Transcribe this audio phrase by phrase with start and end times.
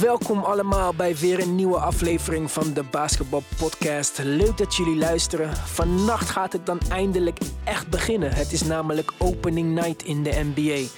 [0.00, 4.18] Welkom allemaal bij weer een nieuwe aflevering van de Basketball Podcast.
[4.22, 5.56] Leuk dat jullie luisteren.
[5.56, 8.32] Vannacht gaat het dan eindelijk echt beginnen.
[8.32, 10.88] Het is namelijk opening night in de NBA.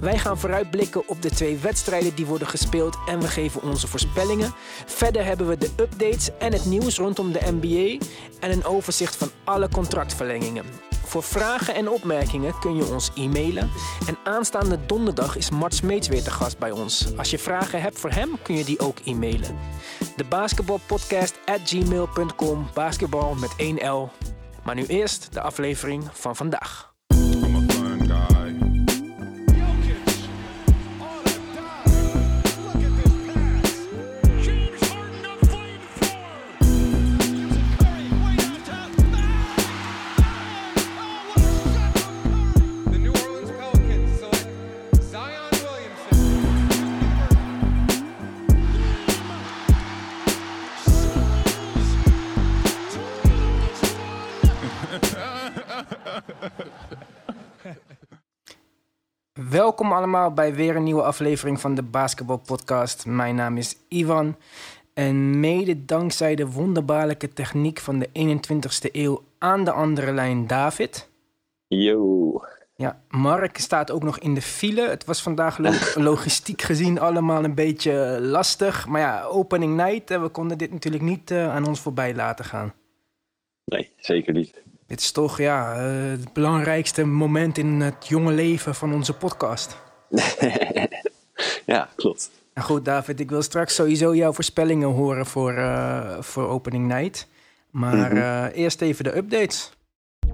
[0.00, 4.52] Wij gaan vooruitblikken op de twee wedstrijden die worden gespeeld en we geven onze voorspellingen.
[4.86, 8.04] Verder hebben we de updates en het nieuws rondom de NBA
[8.40, 10.89] en een overzicht van alle contractverlengingen.
[11.04, 13.70] Voor vragen en opmerkingen kun je ons e-mailen.
[14.06, 17.16] En aanstaande donderdag is Mart Smeets weer te gast bij ons.
[17.16, 19.58] Als je vragen hebt voor hem, kun je die ook e-mailen.
[20.16, 24.10] De basketbalpodcast at gmail.com, basketbal met 1 L.
[24.64, 26.89] Maar nu eerst de aflevering van vandaag.
[59.70, 63.06] Welkom allemaal bij weer een nieuwe aflevering van de Basketball Podcast.
[63.06, 64.36] Mijn naam is Ivan.
[64.94, 71.10] En mede dankzij de wonderbaarlijke techniek van de 21ste eeuw aan de andere lijn David.
[71.66, 72.40] Yo.
[72.74, 74.88] Ja, Mark staat ook nog in de file.
[74.88, 78.86] Het was vandaag lo- logistiek gezien allemaal een beetje lastig.
[78.86, 82.72] Maar ja, opening night, we konden dit natuurlijk niet eh, aan ons voorbij laten gaan.
[83.64, 84.62] Nee, zeker niet.
[84.90, 89.76] Dit is toch ja, eh, het belangrijkste moment in het jonge leven van onze podcast.
[91.66, 92.30] ja, klopt.
[92.54, 97.26] Nou goed, David, ik wil straks sowieso jouw voorspellingen horen voor, eh, voor opening night.
[97.70, 99.70] Maar eh, eerst even de updates.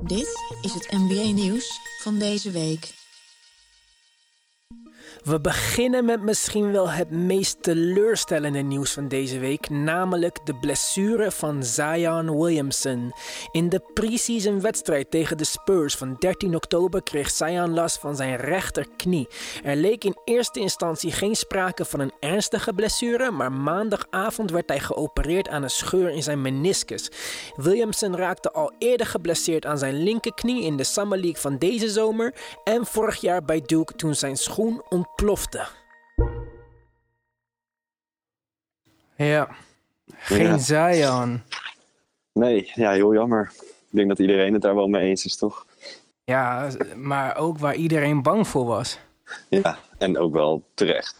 [0.01, 0.29] Dit
[0.63, 3.06] is het NBA-nieuws van deze week.
[5.27, 11.31] We beginnen met misschien wel het meest teleurstellende nieuws van deze week, namelijk de blessure
[11.31, 13.13] van Zion Williamson.
[13.51, 18.37] In de preseason wedstrijd tegen de Spurs van 13 oktober kreeg Zion last van zijn
[18.37, 19.29] rechterknie.
[19.63, 24.81] Er leek in eerste instantie geen sprake van een ernstige blessure, maar maandagavond werd hij
[24.81, 27.11] geopereerd aan een scheur in zijn meniscus.
[27.57, 32.35] Williamson raakte al eerder geblesseerd aan zijn linkerknie in de Summer League van deze zomer
[32.65, 35.15] en vorig jaar bij Duke toen zijn schoen ontplofte.
[39.17, 39.49] Ja,
[40.17, 41.43] geen Zion.
[42.33, 43.53] Nee, ja, heel jammer.
[43.61, 45.67] Ik denk dat iedereen het daar wel mee eens is, toch?
[46.25, 48.99] Ja, maar ook waar iedereen bang voor was.
[49.49, 51.17] Ja, en ook wel terecht.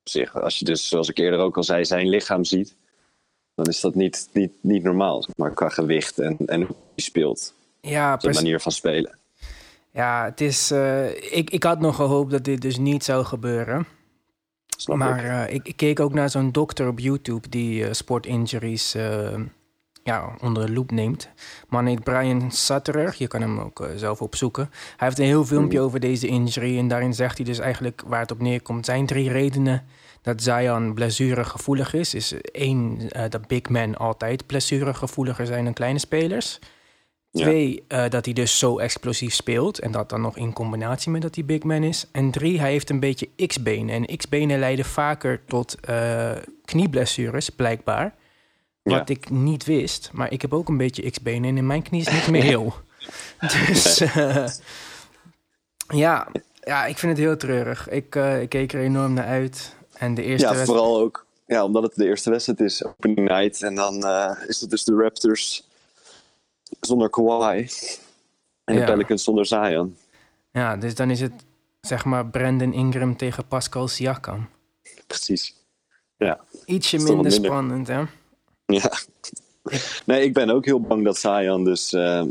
[0.00, 2.74] Op zich, als je dus, zoals ik eerder ook al zei, zijn lichaam ziet,
[3.54, 5.22] dan is dat niet, niet, niet normaal.
[5.22, 7.54] zeg Maar qua gewicht en, en hoe hij speelt.
[7.80, 8.42] Ja, Zijn precies.
[8.42, 9.17] manier van spelen.
[9.92, 10.70] Ja, het is.
[10.70, 13.86] eh, ik, ik had nog gehoopt dat dit dus niet zou gebeuren.
[14.66, 15.48] Snap maar ik.
[15.48, 18.96] eh, ik, ik keek ook naar zo'n dokter op YouTube die eh sportinjuries
[20.02, 21.28] ja, onder de loep neemt.
[21.68, 23.14] Man heet Brian Sutterer.
[23.18, 24.70] Je kan hem ook zelf opzoeken.
[24.96, 26.78] Hij heeft een heel filmpje over deze injury.
[26.78, 28.84] En daarin zegt hij dus eigenlijk waar het op neerkomt.
[28.84, 29.86] zijn drie redenen
[30.22, 32.14] dat Zion blessuregevoelig is.
[32.14, 36.58] Is één, dat big men altijd blessuregevoeliger zijn dan kleine spelers.
[37.30, 37.42] Ja.
[37.44, 39.78] Twee, eh, dat hij dus zo explosief speelt.
[39.78, 42.06] En dat dan nog in combinatie met dat hij big man is.
[42.12, 43.94] En drie, hij heeft een beetje X-benen.
[44.08, 46.30] En X-benen leiden vaker tot eh,
[46.64, 48.14] knieblessures, blijkbaar.
[48.82, 49.14] Wat Ja.
[49.14, 50.10] ik niet wist.
[50.12, 51.48] Maar ik heb ook een beetje X-benen.
[51.50, 52.74] En in mijn knie is niet meer heel.
[53.66, 54.46] dus eh,
[55.88, 56.28] ja,
[56.60, 57.88] ja, ik vind het heel treurig.
[57.88, 59.74] Ik, ik keek er enorm naar uit.
[59.92, 63.18] En de eerste Ja, wedstrijd- vooral ook ja, omdat het de eerste wedstrijd is, opening
[63.28, 63.62] night.
[63.62, 63.94] En dan
[64.46, 65.67] is het dus de Raptors
[66.80, 67.66] zonder Kawhi.
[68.64, 68.86] En de Ja.
[68.86, 69.96] Pelicans zonder Zion.
[70.52, 71.32] Ja, dus dan is het
[71.80, 74.48] zeg maar Brandon Ingram tegen Pascal Siakam.
[75.06, 75.54] Precies.
[76.16, 76.40] Ja.
[76.64, 78.02] Ietsje minder, spannend, hè?
[78.66, 78.92] Ja.
[80.04, 81.92] Nee, ik ben ook heel bang dat Zion dus...
[81.92, 82.22] eh,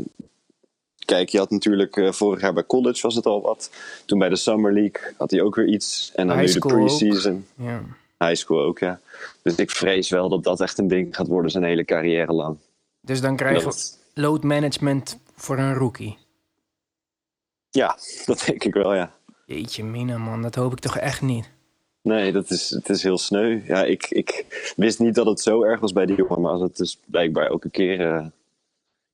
[1.04, 3.70] kijk, je had natuurlijk eh, vorig jaar bij college was het al wat.
[4.04, 6.12] Toen bij de Summer League had hij ook weer iets.
[6.14, 7.46] En dan High nu de preseason.
[7.54, 7.82] Ja.
[8.18, 9.00] High school ook, ja.
[9.42, 12.56] Dus ik vrees wel dat dat echt een ding gaat worden zijn hele carrière lang.
[13.00, 16.18] Dus dan krijgen we Dat- load management voor een rookie.
[17.70, 19.12] ja, dat denk ik wel, ja.
[19.46, 20.42] Jeetje mina, man.
[20.42, 21.50] Dat hoop ik toch echt niet.
[22.02, 23.60] Nee, dat is, het is heel sneu.
[23.64, 24.44] Ja, ik, ik
[24.76, 27.46] wist niet dat het zo erg was bij die jongen, maar als het dus blijkbaar
[27.46, 28.26] elke keer eh,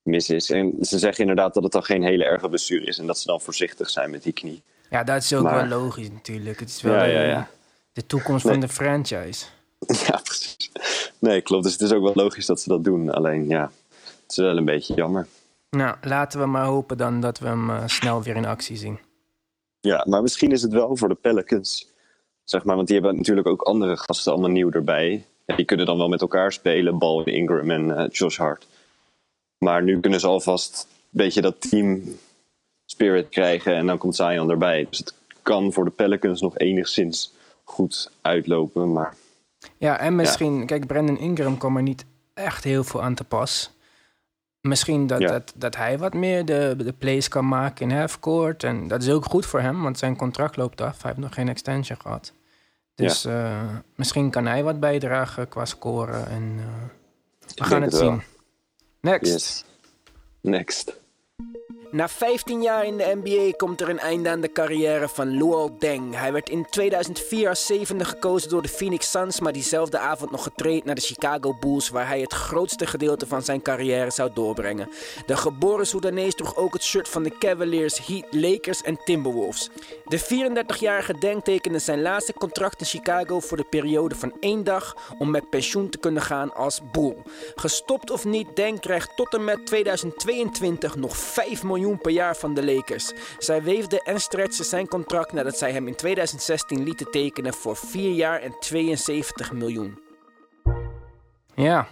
[0.01, 0.49] mis is.
[0.49, 3.27] En ze zeggen inderdaad dat het dan geen hele erge blessure is en dat ze
[3.27, 4.61] dan voorzichtig zijn met die knie.
[4.89, 6.59] Ja, dat is ook Maar- wel logisch natuurlijk.
[6.59, 7.49] Het is wel Ja, de, ja, ja.
[7.93, 8.53] de toekomst Nee.
[8.53, 9.45] van de franchise.
[10.07, 10.71] Ja, precies.
[11.19, 11.63] Nee, klopt.
[11.63, 13.09] Dus het is ook wel logisch dat ze dat doen.
[13.11, 13.71] Alleen ja,
[14.27, 15.27] is wel een beetje jammer.
[15.69, 18.99] Nou, laten we maar hopen dan dat we hem eh, snel weer in actie zien.
[19.79, 21.93] Ja, maar misschien is het wel voor de Pelicans
[22.45, 25.25] Zeg maar, want die hebben natuurlijk ook andere gasten allemaal nieuw erbij.
[25.45, 28.67] En die kunnen dan wel met elkaar spelen, Bal Ingram en eh, Josh Hart.
[29.57, 32.01] Maar nu kunnen ze alvast een beetje dat team
[32.85, 34.87] spirit krijgen en dan komt Zion erbij.
[34.89, 37.33] Dus het kan voor de Pelicans nog enigszins
[37.63, 38.93] goed uitlopen.
[38.93, 39.15] Maar
[39.77, 43.71] Ja, en misschien, kijk, Brandon Ingram kwam er niet echt heel veel aan te pas.
[44.65, 45.27] Misschien dat, Ja.
[45.27, 48.63] dat, dat hij wat meer de, de plays kan maken in halfcourt.
[48.63, 51.01] En dat is ook goed voor hem, want zijn contract loopt af.
[51.01, 52.33] Hij heeft nog geen extension gehad.
[52.95, 53.61] Dus eh,
[53.95, 56.27] misschien kan hij wat bijdragen qua scoren.
[56.27, 56.65] En, eh,
[57.55, 58.21] we gaan het zien.
[59.01, 59.31] Next.
[59.31, 59.65] yes.
[60.41, 60.93] Next.
[61.91, 65.75] Na 15 jaar in de NBA komt er een einde aan de carrière van Luol
[65.79, 66.15] Deng.
[66.15, 70.43] Hij werd in 2004 als zevende gekozen door de Phoenix Suns, maar diezelfde avond nog
[70.43, 74.89] getraind naar de Chicago Bulls, waar hij het grootste gedeelte van zijn carrière zou doorbrengen.
[75.25, 79.69] De geboren Soedanees droeg ook het shirt van de Cavaliers, Heat, Lakers en Timberwolves.
[80.05, 84.95] De 34-jarige Deng tekende zijn laatste contract in Chicago voor de periode van één dag
[85.17, 87.15] om met pensioen te kunnen gaan als Bull.
[87.55, 92.53] Gestopt of niet, Deng krijgt tot en met 2022 nog 5 miljoen per jaar van
[92.53, 93.13] de Lakers.
[93.37, 98.11] Zij weefden en stretchten zijn contract nadat zij hem in 2016 lieten tekenen voor 4
[98.11, 99.99] jaar en 72 miljoen.
[101.55, 101.87] Ja,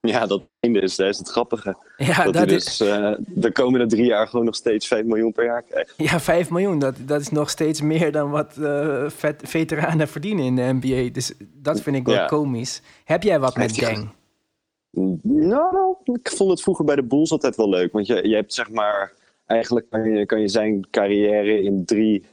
[0.00, 1.76] Ja, dat einde is, dat is het grappige.
[1.96, 5.04] ja, dat dat hij is, dus eh, de komende drie jaar gewoon nog steeds 5
[5.04, 5.94] miljoen per jaar krijgt.
[5.96, 6.78] ja 5 miljoen.
[6.78, 11.12] Dat, dat is nog steeds meer dan wat eh, vet, veteranen verdienen in de NBA.
[11.12, 12.26] Dus dat vind ik wel Ja.
[12.26, 12.80] komisch.
[13.04, 14.10] Heb jij wat met Deng?
[15.22, 17.92] Nou, ik vond het vroeger bij de Bulls altijd wel leuk.
[17.92, 19.12] Want je, je hebt zeg maar,
[19.46, 22.24] eigenlijk kan je, kan je zijn carrière in drie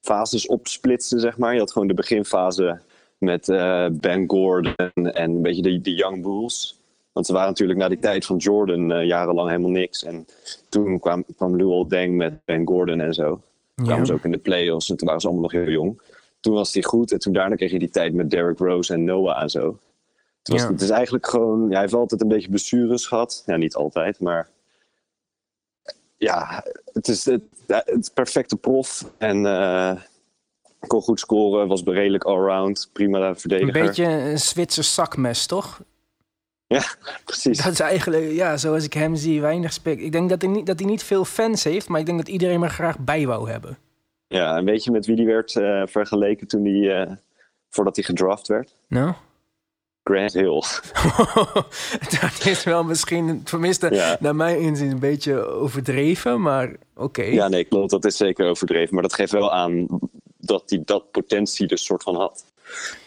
[0.00, 1.52] fases opsplitsen, zeg maar.
[1.52, 2.80] Je had gewoon de beginfase
[3.18, 6.80] met eh, Ben Gordon en een beetje de, de Young Bulls.
[7.12, 10.04] Want ze waren natuurlijk na die tijd van Jordan eh, jarenlang helemaal niks.
[10.04, 10.26] En
[10.68, 13.40] toen kwam, kwam Luol Deng met Ben Gordon en zo.
[13.74, 16.00] kwamen ze ook in de playoffs en toen waren ze allemaal nog heel jong.
[16.40, 19.04] Toen was hij goed en toen daarna kreeg je die tijd met Derrick Rose en
[19.04, 19.78] Noah en zo.
[20.38, 20.68] Het, was, Ja.
[20.68, 23.42] het is eigenlijk gewoon, ja, hij heeft altijd een beetje blessures gehad.
[23.46, 24.48] Ja, niet altijd, maar
[26.16, 29.10] ja, het is het, het perfecte prof.
[29.18, 29.92] En eh,
[30.86, 33.72] kon goed scoren, was redelijk allround, prima Een verdediger.
[33.72, 35.80] beetje een Zwitsers zakmes, toch?
[36.66, 36.82] Ja,
[37.24, 37.62] precies.
[37.62, 40.00] Dat is eigenlijk, ja, zoals ik hem zie, weinig spek.
[40.00, 42.28] Ik denk dat hij, niet, dat hij niet veel fans heeft, maar ik denk dat
[42.28, 43.78] iedereen er graag bij wou hebben.
[44.26, 47.12] Ja, en weet je met wie die werd eh, vergeleken toen hij, eh,
[47.68, 48.74] voordat hij gedraft werd?
[48.88, 49.12] Nou?
[50.08, 50.62] Grant Hill.
[52.20, 54.16] dat is wel misschien, tenminste, Ja.
[54.20, 57.22] naar mijn inzien, een beetje overdreven, maar oké.
[57.22, 57.90] Ja, nee, klopt.
[57.90, 58.94] Dat is zeker overdreven.
[58.94, 59.86] Maar dat geeft wel aan
[60.36, 62.44] dat hij dat potentie dus soort van had.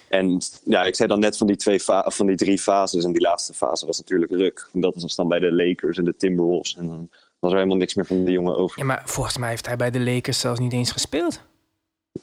[0.10, 3.04] En ja, ik zei dan net van die, twee van die drie fases.
[3.04, 4.70] En die laatste fase was natuurlijk ruk.
[4.74, 6.76] En dat was dan bij de Lakers en de Timberwolves.
[6.78, 7.10] En dan
[7.40, 8.80] was er helemaal niks meer van die jongen over.
[8.80, 11.42] Ja, maar volgens mij heeft hij bij de Lakers zelfs niet eens gespeeld.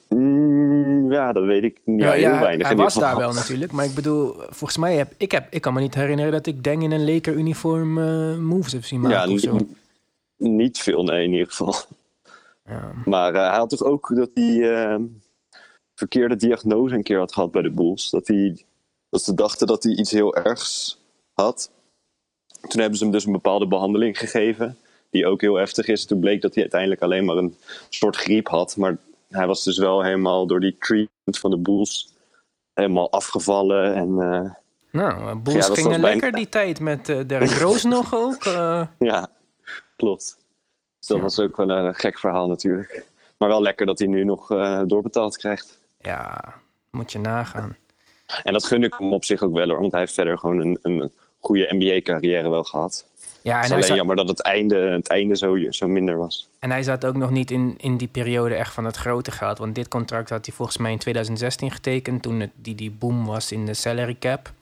[0.08, 1.80] Mm, ja, dat weet ik.
[1.84, 2.66] Ja, heel weinig.
[2.66, 5.74] hij was daar wel natuurlijk, maar ik bedoel, volgens mij heb ik, heb, ik kan
[5.74, 9.34] me niet herinneren dat ik Deng in een Laker-uniform eh, moves heb zien maken Ja,
[9.34, 9.52] of zo.
[9.52, 9.68] niet,
[10.36, 11.74] niet veel, nee, in ieder geval.
[12.64, 12.92] Ja.
[13.04, 15.00] Maar eh, hij had toch ook dat hij eh,
[15.94, 18.10] verkeerde diagnose een keer had gehad bij de Bulls.
[18.10, 18.64] Dat, hij,
[19.10, 20.98] dat ze dachten dat hij iets heel ergs
[21.32, 21.70] had.
[22.68, 24.76] Toen hebben ze hem dus een bepaalde behandeling gegeven.
[25.10, 26.04] Die ook heel heftig is.
[26.04, 27.54] Toen bleek dat hij uiteindelijk alleen maar een
[27.88, 28.76] soort griep had.
[28.76, 32.12] Maar hij was dus wel helemaal door die treatment van de Bulls
[32.74, 33.94] helemaal afgevallen.
[33.94, 34.50] En eh,
[34.90, 38.44] Nou, Bulls Ja, dat gingen bijna- lekker die tijd met eh Derrick Rose nog ook.
[38.44, 38.86] eh.
[38.98, 39.28] ja,
[39.96, 40.36] klopt.
[40.98, 43.06] Dus dat was ook wel een gek verhaal natuurlijk.
[43.38, 45.78] Maar wel lekker dat hij nu nog eh, doorbetaald krijgt.
[46.00, 46.54] ja,
[46.90, 47.76] moet je nagaan.
[48.42, 49.80] En dat gun ik hem op zich ook wel hoor.
[49.80, 53.06] Want hij heeft verder gewoon een, een goede NBA-carrière wel gehad.
[53.42, 56.48] Ja, Het is alleen zat, jammer dat het einde, het einde zo, zo minder was.
[56.58, 59.58] en hij zat ook nog niet in, in die periode echt van het grote geld.
[59.58, 62.22] Want dit contract had hij volgens mij in 2016 getekend.
[62.22, 64.52] Toen het, die, die boom was in de salary cap.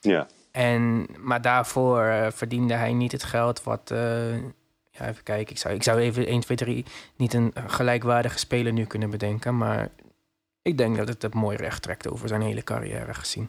[0.00, 3.90] Ja, En, maar daarvoor eh, verdiende hij niet het geld wat...
[3.90, 4.36] eh,
[4.90, 5.52] ja, even kijken.
[5.54, 6.84] Ik zou, ik zou even 1, 2, 3
[7.16, 9.56] niet een gelijkwaardige speler nu kunnen bedenken.
[9.56, 9.88] Maar
[10.62, 13.48] ik denk dat het het mooi recht trekt over zijn hele carrière gezien.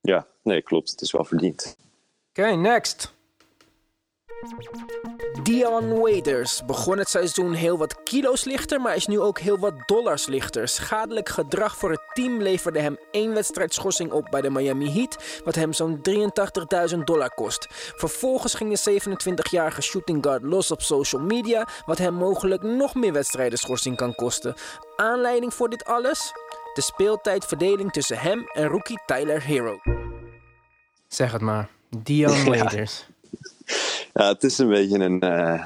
[0.00, 0.90] ja, nee, klopt.
[0.90, 1.76] Het is wel verdiend.
[2.30, 3.14] Oké, next.
[5.42, 9.74] Dion Waiters begon het seizoen heel wat kilo's lichter, maar is nu ook heel wat
[9.86, 10.68] dollars lichter.
[10.68, 15.40] Schadelijk gedrag voor het team leverde hem één wedstrijd schorsing op bij de Miami Heat,
[15.44, 16.00] wat hem zo'n
[16.92, 17.66] 83.000 dollar kost.
[17.96, 23.12] Vervolgens ging de 27-jarige shooting guard los op social media, wat hem mogelijk nog meer
[23.12, 24.54] wedstrijden schorsing kan kosten.
[24.96, 26.32] Aanleiding voor dit alles?
[26.74, 29.80] De speeltijdverdeling tussen hem en rookie Tyler Hero.
[31.08, 31.68] Zeg het maar.
[31.88, 33.06] Dion Waiters.
[33.08, 33.13] Ja,
[34.14, 35.20] het is een beetje een...
[35.20, 35.64] eh,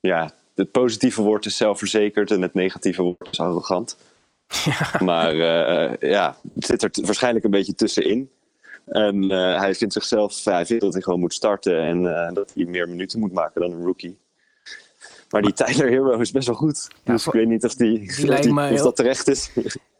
[0.00, 3.96] ja, het positieve woord is zelfverzekerd en het negatieve woord is arrogant.
[5.00, 8.30] Maar eh, ja, het zit er waarschijnlijk een beetje tussenin.
[8.86, 12.02] En eh, hij vindt zichzelf, hij vindt dat hij gewoon moet starten en
[12.34, 14.18] dat hij meer minuten moet maken dan een rookie.
[15.30, 16.88] Maar die Tyler Hero is best wel goed.
[17.04, 19.50] Ja, dus ik weet niet of, die, of, die- mij of heel- dat terecht is.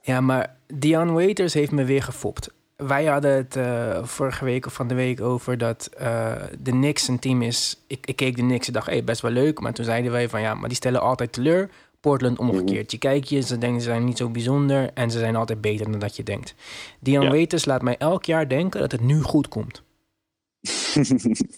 [0.03, 2.51] Ja, maar Dion Waiters heeft me weer gefopt.
[2.81, 7.09] Wij hadden het eh, vorige week of van de week over dat eh, de Knicks
[7.09, 7.81] een team is.
[7.87, 9.61] Ik, ik keek de Knicks en dacht, hey, best wel leuk.
[9.61, 11.71] Maar toen zeiden wij van ja, maar die stellen altijd teleur.
[12.01, 12.91] Portland omgekeerd.
[12.91, 15.91] Je kijkt je, ze denken ze zijn niet zo bijzonder en ze zijn altijd beter
[15.91, 16.55] dan dat je denkt.
[17.01, 17.31] Dion Ja.
[17.31, 19.83] Waiters laat mij elk jaar denken dat het nu goed komt.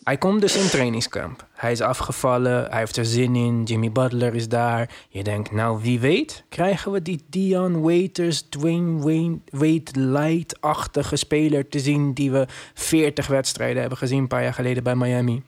[0.02, 1.46] Hij komt dus in trainingskamp.
[1.52, 3.62] Hij is afgevallen, hij heeft er zin in.
[3.62, 5.06] Jimmy Butler is daar.
[5.08, 11.68] Je denkt, nou wie weet, krijgen we die Dion Waiters, Dwayne Wayne, Wade Light-achtige speler
[11.68, 15.42] te zien die we 40 wedstrijden hebben gezien een paar jaar geleden bij Miami.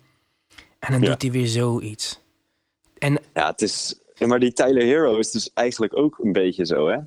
[0.79, 1.09] En dan Ja.
[1.09, 2.21] doet hij weer zoiets.
[2.99, 3.95] En Ja, het is,
[4.27, 6.99] maar die Tyler Hero is dus eigenlijk ook een beetje zo, hè?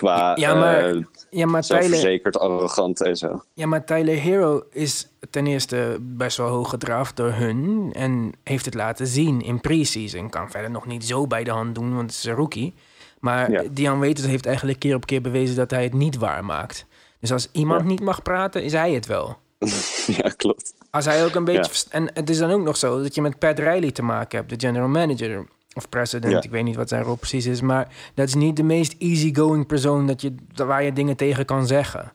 [0.00, 3.42] Qua Ja, maar eh, ja, maar Tyler, arrogant en zo.
[3.54, 7.90] ja, maar Tyler Hero is ten eerste best wel hoog gedraft door hun.
[7.92, 10.30] En heeft het laten zien in pre-season.
[10.30, 12.74] Kan verder nog niet zo bij de hand doen, want het is een rookie.
[13.18, 13.62] Maar Ja.
[13.70, 16.86] Dion Waiters heeft eigenlijk keer op keer bewezen dat hij het niet waar maakt.
[17.20, 17.86] Dus als iemand Ja.
[17.86, 19.36] niet mag praten, is hij het wel.
[20.22, 20.74] ja, klopt.
[20.90, 21.72] Als hij ook een beetje.
[21.72, 21.90] Ja.
[21.90, 24.50] En het is dan ook nog zo dat je met Pat Riley te maken hebt,
[24.60, 25.46] de general manager
[25.80, 26.32] of president.
[26.32, 26.42] Ja.
[26.42, 27.60] Ik weet niet wat zijn rol precies is.
[27.60, 31.66] Maar dat is niet de meest easygoing persoon dat je, waar je dingen tegen kan
[31.66, 32.12] zeggen.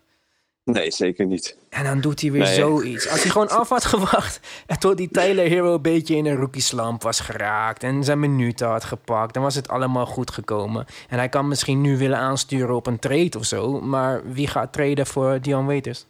[0.63, 1.57] Nee, zeker niet.
[1.69, 2.53] En dan doet hij weer Nee.
[2.55, 3.10] zoiets.
[3.10, 6.36] Als hij gewoon af had gewacht en tot die Tyler Hero een beetje in een
[6.36, 10.86] rookie slump was geraakt en zijn minuten had gepakt, dan was het allemaal goed gekomen.
[11.10, 14.74] En hij kan misschien nu willen aansturen op een trade of zo, maar wie gaat
[14.74, 16.05] traden voor Dion Waiters?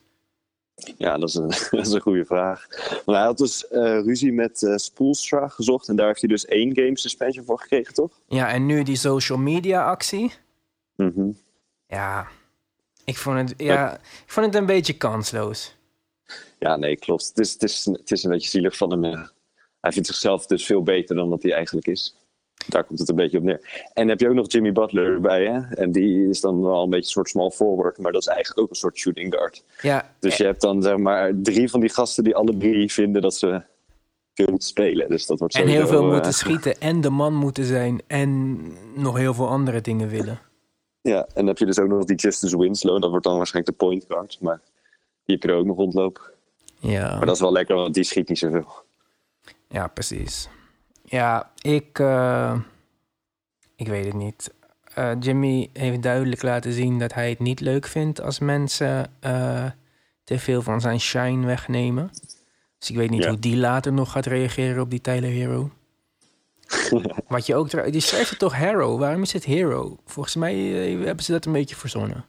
[0.97, 2.67] Ja, dat is een, dat is een goede vraag.
[3.05, 5.87] Maar hij had dus eh, ruzie met eh Spoelstra gezocht.
[5.87, 8.19] En daar heeft hij dus één game suspension voor gekregen, toch?
[8.27, 10.33] Ja, en nu die social media actie.
[10.95, 11.29] Mhm.
[11.87, 12.27] Ja,
[13.03, 15.75] ik vond het, ja, ik vond het een beetje kansloos.
[16.59, 17.27] Ja, nee, klopt.
[17.27, 19.29] Het is, het, is, het is een beetje zielig van hem.
[19.81, 22.15] Hij vindt zichzelf dus veel beter dan dat hij eigenlijk is.
[22.67, 23.59] Daar komt het een beetje op neer.
[23.83, 25.75] En dan heb je ook nog Jimmy Butler erbij, hè?
[25.75, 27.97] En die is dan wel een beetje een soort small forward.
[27.97, 29.63] Maar dat is eigenlijk ook een soort shooting guard.
[29.81, 33.21] Ja, Dus je hebt dan zeg maar drie van die gasten die alle drie vinden
[33.21, 33.61] dat ze
[34.33, 35.09] veel moeten spelen.
[35.09, 38.59] Dus dat wordt en heel veel eh, moeten schieten en de man moeten zijn en
[38.95, 40.39] nog heel veel andere dingen willen.
[41.01, 43.01] Ja, en dan heb je dus ook nog die Justice Winslow.
[43.01, 44.37] Dat wordt dan waarschijnlijk de point guard.
[44.41, 44.61] Maar
[45.25, 46.21] die heb je er ook nog rondlopen.
[46.79, 47.17] Ja.
[47.17, 48.67] Maar dat is wel lekker, want die schiet niet zoveel.
[49.69, 50.49] Ja, precies.
[51.05, 52.59] Ja, ik, eh,
[53.75, 54.53] ik weet het niet.
[54.93, 59.65] Eh, Jimmy heeft duidelijk laten zien dat hij het niet leuk vindt als mensen eh,
[60.23, 62.09] te veel van zijn shine wegnemen.
[62.79, 63.29] Dus ik weet niet Ja.
[63.29, 65.69] hoe die later nog gaat reageren op die Tyler Hero.
[67.27, 68.97] Wat je ook, die schrijft het toch Hero?
[68.97, 69.97] Waarom is het Hero?
[70.05, 70.55] Volgens mij
[71.03, 72.25] hebben ze dat een beetje verzonnen.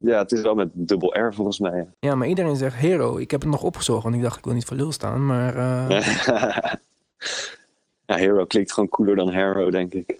[0.00, 1.88] Ja, het is wel met dubbel R volgens mij.
[1.98, 3.16] Ja, maar iedereen zegt Hero.
[3.16, 5.26] Ik heb het nog opgezocht, want ik dacht ik wil niet voor lul staan.
[5.26, 5.54] Maar
[8.06, 10.18] ja, Hero klinkt gewoon cooler dan Hero, denk ik.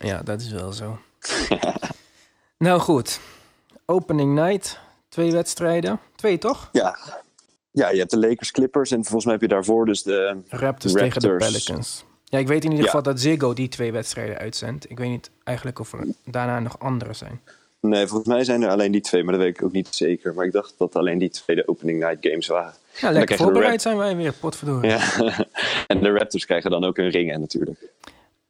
[0.00, 0.98] Ja, dat is wel zo.
[2.58, 3.20] nou goed.
[3.86, 4.78] Opening night.
[5.08, 6.00] Twee wedstrijden.
[6.16, 6.68] Twee toch?
[6.72, 6.98] Ja.
[7.70, 10.36] ja, je hebt de Lakers Clippers en volgens mij heb je daarvoor dus de...
[10.48, 11.36] Raptors, tegen de.
[11.36, 12.04] Pelicans.
[12.24, 12.90] Ja, ik weet in ieder Ja.
[12.90, 14.90] geval dat Ziggo die twee wedstrijden uitzendt.
[14.90, 17.40] Ik weet niet eigenlijk of er daarna nog andere zijn.
[17.80, 20.34] Nee, volgens mij zijn er alleen die twee, maar dat weet ik ook niet zeker.
[20.34, 22.74] Maar ik dacht dat alleen die twee de opening night games waren.
[23.00, 24.90] Ja, lekker voorbereid zijn wij weer, potverdorie.
[24.90, 25.00] Ja.
[25.86, 27.88] en de Raptors krijgen dan ook hun ringen natuurlijk.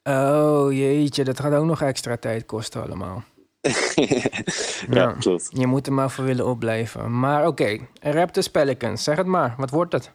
[0.03, 3.25] Oh jeetje, dat gaat ook nog extra tijd kosten allemaal.
[4.91, 5.49] ja, klopt.
[5.53, 7.19] Je moet er maar voor willen opblijven.
[7.19, 9.55] Maar oké, Raptors Pelicans, zeg het maar.
[9.57, 10.11] Wat wordt het?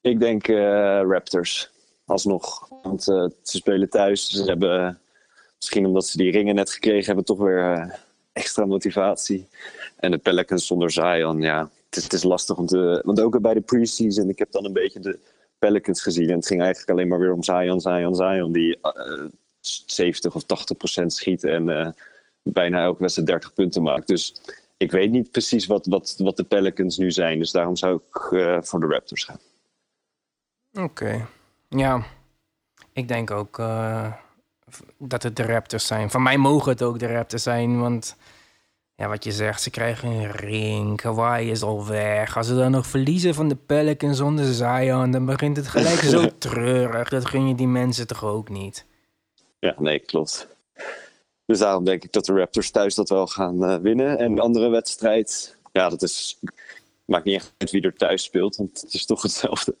[0.00, 1.70] Ik denk eh, Raptors.
[2.06, 2.68] Alsnog.
[2.82, 4.28] Want eh, ze spelen thuis.
[4.28, 5.00] Ze hebben,
[5.56, 7.90] misschien omdat ze die ringen net gekregen hebben, toch weer eh,
[8.32, 9.48] extra motivatie.
[9.96, 11.70] En de Pelicans zonder Zion, ja.
[11.94, 13.02] Het is, lastig om te...
[13.04, 15.18] Want ook bij de preseason, ik heb dan een beetje de
[15.58, 16.28] Pelicans gezien.
[16.28, 18.52] En het ging eigenlijk alleen maar weer om Zion, Zion, Zion.
[18.52, 19.24] Die eh,
[19.60, 21.88] 70 of 80 procent schiet en eh,
[22.42, 24.06] bijna elke wedstrijd 30 punten maakt.
[24.06, 24.34] Dus
[24.76, 27.38] ik weet niet precies wat, wat, wat de Pelicans nu zijn.
[27.38, 29.38] Dus daarom zou ik eh, voor de Raptors gaan.
[30.72, 31.28] Oké.
[31.68, 32.04] Ja,
[32.92, 34.12] ik denk ook eh,
[34.98, 36.10] dat het de Raptors zijn.
[36.10, 38.16] Van mij mogen het ook de Raptors zijn, want
[39.02, 41.02] ja, wat je zegt, ze krijgen een ring.
[41.02, 42.36] Hawaii is al weg.
[42.36, 46.26] Als ze dan nog verliezen van de Pelicans zonder Zion, dan begint het gelijk zo
[46.38, 47.08] treurig.
[47.08, 48.84] Dat gun je die mensen toch ook niet.
[49.58, 50.46] Ja, nee, klopt.
[51.46, 54.18] Dus daarom denk ik dat de Raptors thuis dat wel gaan eh, winnen.
[54.18, 56.38] En de andere wedstrijd, ja, dat is.
[57.04, 59.74] Maakt niet echt uit wie er thuis speelt, want het is toch hetzelfde.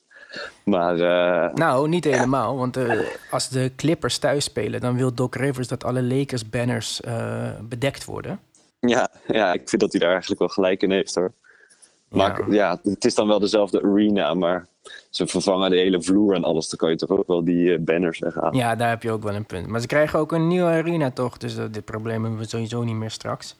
[0.64, 2.56] Maar eh, Nou, niet helemaal.
[2.56, 2.98] Want eh,
[3.30, 8.04] als de Clippers thuis spelen, dan wil Doc Rivers dat alle Lakers banners eh, bedekt
[8.04, 8.40] worden.
[8.86, 11.32] Ja, ja, ik vind dat hij daar eigenlijk wel gelijk in heeft hoor.
[12.08, 12.54] Maar Ja.
[12.54, 12.90] ja.
[12.90, 14.66] het is dan wel dezelfde arena, maar
[15.10, 16.68] ze vervangen de hele vloer en alles.
[16.68, 18.54] Dan kan je toch ook wel die eh, banners weghalen.
[18.56, 19.66] Ja, daar heb je ook wel een punt.
[19.66, 21.36] Maar ze krijgen ook een nieuwe arena toch?
[21.36, 23.56] Dus dat- dit probleem hebben we sowieso niet meer straks.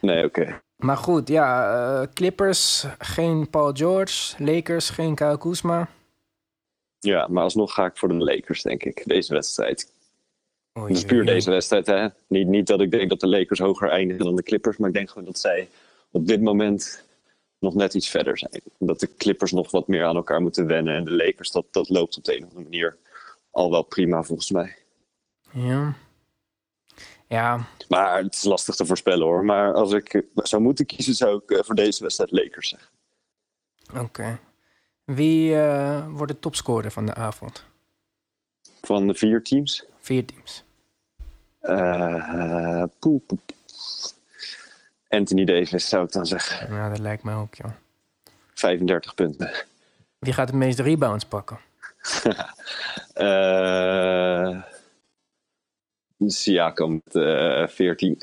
[0.00, 0.60] Nee, oké.
[0.76, 4.44] Maar goed, ja, eh, Clippers, geen Paul George.
[4.44, 5.88] Lakers, geen Kyle Kuzma.
[6.98, 9.92] Ja, maar alsnog ga ik voor de Lakers, denk ik, deze wedstrijd.
[10.78, 12.08] Oei, Dat is puur deze wedstrijd, hè.
[12.26, 14.94] Niet, niet dat ik denk dat de Lakers hoger eindigen dan de Clippers, maar ik
[14.94, 15.68] denk gewoon dat zij
[16.10, 17.04] op dit moment
[17.58, 18.60] nog net iets verder zijn.
[18.78, 21.88] Dat de Clippers nog wat meer aan elkaar moeten wennen en de Lakers, dat, dat
[21.88, 22.96] loopt op de een of andere manier
[23.50, 24.76] al wel prima volgens mij.
[25.52, 25.94] Ja.
[27.28, 29.44] Ja, Maar het is lastig te voorspellen hoor.
[29.44, 32.88] Maar als ik zou moeten kiezen, zou ik eh, voor deze wedstrijd Lakers zeggen.
[34.00, 34.38] oké.
[35.04, 37.64] Wie eh, wordt de topscorer van de avond?
[38.84, 39.84] Van de vier teams.
[40.00, 40.64] Vier teams.
[41.60, 43.38] eh, poe, poe, poe.
[45.08, 46.74] Anthony Davis zou ik dan zeggen.
[46.74, 47.70] Ja, dat lijkt mij ook, joh.
[48.54, 49.50] 35 punten.
[50.18, 51.58] Wie gaat het meeste rebounds pakken?
[53.14, 54.62] Eh
[56.26, 58.18] Siakam met eh 14.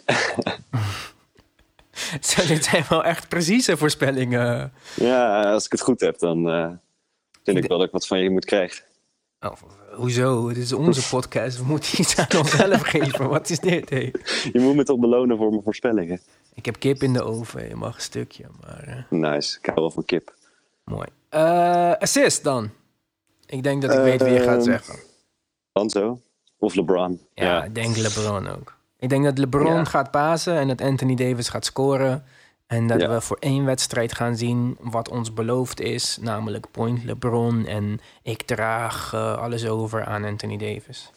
[2.21, 4.73] Zo, dit zijn wel echt precieze voorspellingen.
[4.95, 6.71] ja, als ik het goed heb, dan eh,
[7.43, 8.83] vind ik wel dat ik wat van je moet krijgen.
[9.39, 9.51] Oh,
[9.95, 10.47] hoezo?
[10.47, 11.57] Het is onze podcast.
[11.57, 13.29] We moeten iets aan onszelf geven.
[13.29, 13.89] Wat is dit?
[13.89, 16.19] Je moet me toch belonen voor mijn voorspellingen.
[16.53, 17.67] Ik heb kip in de oven.
[17.67, 20.33] Je mag een stukje, maar eh, Nice, ik hou wel van kip.
[20.83, 21.07] mooi.
[21.29, 22.69] Eh, assist dan.
[23.45, 24.95] Ik denk dat ik weet wie je gaat Ehm, zeggen.
[25.71, 26.21] Anzo
[26.59, 27.19] of LeBron.
[27.33, 28.75] Ja, ik denk LeBron ook.
[28.99, 29.83] Ik denk dat LeBron Ja.
[29.83, 32.23] gaat pasen en dat Anthony Davis gaat scoren.
[32.71, 33.09] En dat Ja.
[33.09, 36.17] we voor één wedstrijd gaan zien wat ons beloofd is.
[36.21, 37.65] Namelijk point LeBron.
[37.65, 41.11] En ik draag eh, alles over aan Anthony Davis.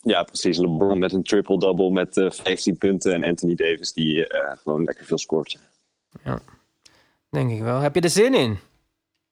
[0.00, 0.58] Ja, precies.
[0.58, 3.12] LeBron met een triple-double met eh 15 punten.
[3.12, 5.58] En Anthony Davis die eh, gewoon lekker veel scoort.
[6.24, 6.40] ja.
[7.30, 7.78] Denk ik wel.
[7.80, 8.58] Heb je er zin in?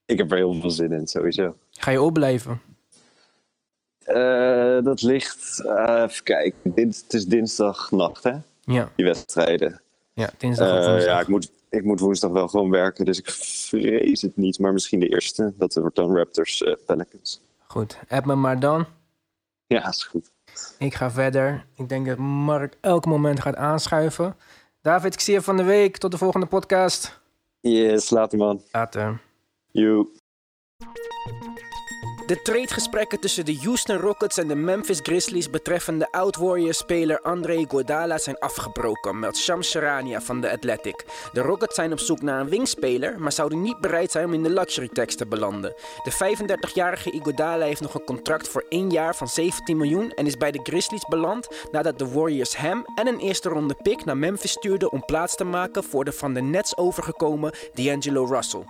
[0.07, 1.57] Ik heb er heel veel zin in, sowieso.
[1.71, 2.61] Ga je opblijven?
[4.85, 9.81] Dat ligt, even kijken, Dins- het is dinsdagnacht hè, Ja, die wedstrijden.
[10.15, 11.13] Ja dinsdag of Eh, woensdag.
[11.13, 14.59] ja, ik moet, ik moet woensdag wel gewoon werken, dus ik vrees het niet.
[14.59, 17.41] Maar misschien de eerste, dat wordt dan Raptors eh, Pelicans.
[17.67, 18.87] Goed, app me maar dan.
[19.67, 20.31] Ja, is goed.
[20.79, 21.67] Ik ga verder.
[21.77, 24.37] Ik denk dat Mark elk moment gaat aanschuiven.
[24.81, 25.97] David, ik zie je van de week.
[25.97, 27.21] Tot de volgende podcast.
[27.61, 28.63] Yes, later man.
[28.73, 29.21] Later.
[29.71, 30.09] You.
[32.33, 38.39] De tradegesprekken tussen de Houston Rockets en de Memphis Grizzlies betreffende oud-Warriors-speler André Iguodala zijn
[38.39, 41.05] afgebroken, meldt Shams Charania van The Athletic.
[41.33, 44.43] De Rockets zijn op zoek naar een wingspeler, maar zouden niet bereid zijn om in
[44.43, 45.75] de luxury tax te belanden.
[46.03, 50.37] De 35-jarige Iguodala heeft nog een contract voor één jaar van 17 miljoen en is
[50.37, 54.51] bij de Grizzlies beland nadat de Warriors hem en een eerste ronde pick naar Memphis
[54.51, 58.65] stuurden om plaats te maken voor de van de Nets overgekomen D'Angelo Russell.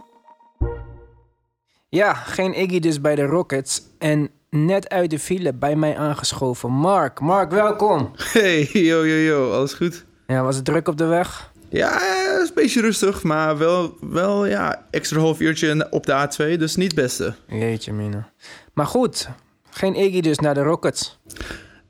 [1.94, 3.82] Ja, geen Iggy dus bij de Rockets.
[3.98, 6.70] En net uit de file bij mij aangeschoven.
[6.70, 8.10] Mark, Mark, welkom.
[8.32, 10.04] Hey, yo, yo, yo, alles goed?
[10.26, 11.52] Ja, was het druk op de weg?
[11.68, 16.28] Ja, het is een beetje rustig, maar wel, wel ja, extra half uurtje op de
[16.28, 17.34] A2, dus niet het beste.
[17.46, 18.30] Jeetje, mina.
[18.72, 19.28] Maar goed,
[19.70, 21.18] geen Iggy dus naar de Rockets.
[21.24, 21.40] Het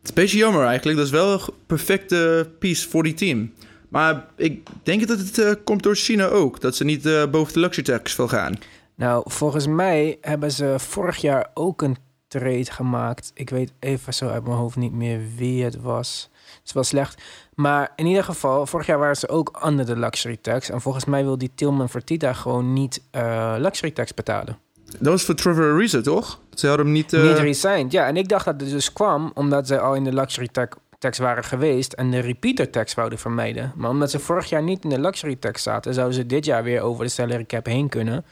[0.03, 3.53] is een beetje jammer eigenlijk, dat is wel een perfecte piece voor die team.
[3.89, 7.53] Maar ik denk dat het eh, komt door China ook, dat ze niet eh, boven
[7.53, 8.59] de luxury tax wil gaan.
[8.95, 11.97] Nou, volgens mij hebben ze vorig jaar ook een
[12.29, 13.31] trade gemaakt.
[13.35, 16.31] Ik weet even zo uit mijn hoofd niet meer wie het was.
[16.33, 17.23] Het is wel slecht.
[17.55, 20.71] Maar in ieder geval, vorig jaar waren ze ook under de luxury tax.
[20.71, 24.59] En volgens mij wil die Tilman Fertitta gewoon niet eh, luxury tax betalen.
[24.99, 26.41] Dat was voor Trevor Ariza, toch?
[26.55, 27.13] Ze hadden hem niet...
[27.13, 27.93] eh, Niet resigned.
[27.93, 30.77] Ja, en ik dacht dat het dus kwam omdat ze al in de luxury tax,
[30.99, 33.73] tax waren geweest en de repeater tax wouden vermijden.
[33.77, 36.63] Maar omdat ze vorig jaar niet in de luxury tax zaten, zouden ze dit jaar
[36.63, 38.25] weer over de salary cap heen kunnen.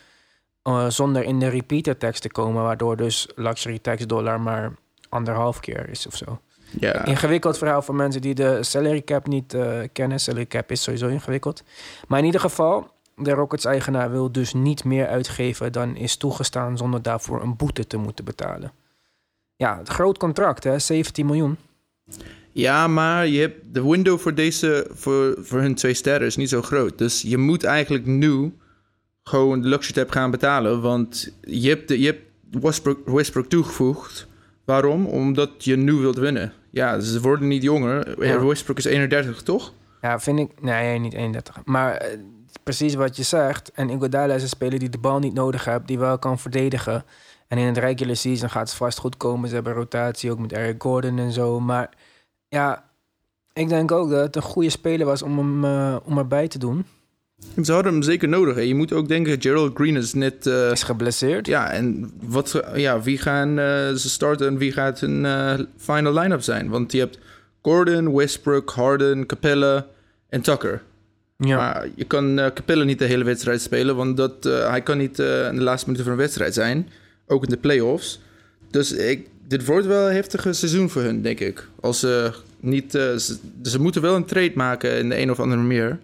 [0.79, 4.73] Eh, zonder in de repeater tax te komen, waardoor dus luxury tax dollar maar
[5.09, 6.41] anderhalf keer is of zo.
[6.79, 7.05] ja.
[7.05, 10.21] Ingewikkeld verhaal voor mensen die de salary cap niet eh, kennen.
[10.21, 11.63] Salary cap is sowieso ingewikkeld.
[12.09, 17.03] Maar in ieder geval, de Rockets-eigenaar wil dus niet meer uitgeven dan is toegestaan zonder
[17.03, 18.73] daarvoor een boete te moeten betalen.
[19.57, 20.79] Ja, het groot contract, hè?
[20.79, 21.57] 17 miljoen.
[22.53, 26.49] Ja, maar je hebt de window voor deze, voor, voor hun twee sterren is niet
[26.49, 26.99] zo groot.
[26.99, 28.53] Dus je moet eigenlijk nu
[29.31, 30.81] gewoon de luxury tab gaan betalen.
[30.81, 32.23] Want je hebt, de, je hebt
[32.63, 34.27] Westbrook, Westbrook toegevoegd.
[34.65, 35.07] Waarom?
[35.07, 36.53] Omdat je nu wilt winnen.
[36.71, 38.25] Ja, ze worden niet jonger.
[38.27, 38.45] Ja.
[38.45, 39.73] Westbrook is 31, toch?
[40.01, 40.63] Ja, vind ik...
[40.63, 41.59] Nee, niet 31.
[41.65, 42.19] Maar eh,
[42.63, 43.73] precies wat je zegt.
[43.73, 47.05] En Iguodala is een speler die de bal niet nodig heeft, die wel kan verdedigen.
[47.49, 49.49] En in het regular season gaat het vast goed komen.
[49.49, 51.61] Ze hebben rotatie ook met Eric Gordon en zo.
[51.61, 51.91] Maar
[52.49, 52.91] ja,
[53.53, 56.59] ik denk ook dat het een goede speler was om hem eh, om erbij te
[56.59, 56.87] doen.
[57.63, 58.55] Ze hadden hem zeker nodig.
[58.55, 58.61] Hè.
[58.61, 60.47] Je moet ook denken, Gerald Green is net...
[60.47, 61.47] eh, Is geblesseerd.
[61.47, 66.19] ja, en wat, ja, wie gaan eh, ze starten en wie gaat hun eh, final
[66.19, 66.69] line-up zijn?
[66.69, 67.19] Want je hebt
[67.63, 69.87] Gordon, Westbrook, Harden, Capella
[70.29, 70.83] en Tucker.
[71.37, 71.57] Ja.
[71.57, 75.57] Maar je kan Capella niet de hele wedstrijd spelen, want dat, hij kan niet in
[75.57, 76.89] de laatste minuten van een wedstrijd zijn.
[77.27, 78.21] Ook in de playoffs.
[78.71, 81.69] Dus ik, dit wordt wel een heftige seizoen voor hun, denk ik.
[81.81, 82.91] Als ze niet...
[82.93, 85.99] ze, ze moeten wel een trade maken in de een of andere manier.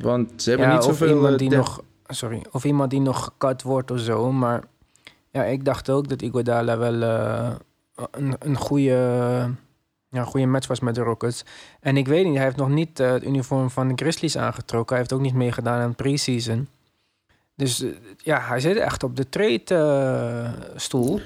[0.00, 1.08] Want ze hebben Ja, niet of zoveel...
[1.08, 4.32] iemand eh, die nog, sorry, of iemand die nog gekat wordt of zo.
[4.32, 4.62] Maar
[5.30, 7.54] ja, ik dacht ook dat Iguodala wel eh,
[8.10, 9.50] een, een goede,
[10.08, 11.44] ja, goede match was met de Rockets.
[11.80, 14.96] En ik weet niet, hij heeft nog niet eh, het uniform van de Grizzlies aangetrokken.
[14.96, 16.68] Hij heeft ook niet meegedaan aan het preseason.
[17.54, 17.84] Dus
[18.16, 21.20] ja, hij zit echt op de trade-stoel.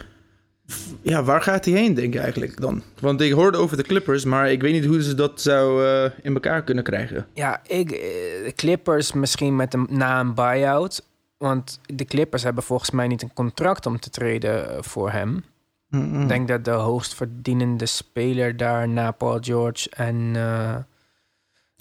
[1.03, 2.83] Ja, waar gaat hij heen, denk je eigenlijk dan?
[3.01, 6.11] Want ik hoorde over de Clippers, maar ik weet niet hoe ze dat zou eh,
[6.23, 7.27] in elkaar kunnen krijgen.
[7.35, 7.99] Ja, ik, eh,
[8.45, 11.05] de Clippers misschien met een, na een buyout.
[11.39, 15.45] Want de Clippers hebben volgens mij niet een contract om te treden eh, voor hem.
[15.93, 20.37] Ik denk dat de hoogst verdienende speler daar na Paul George en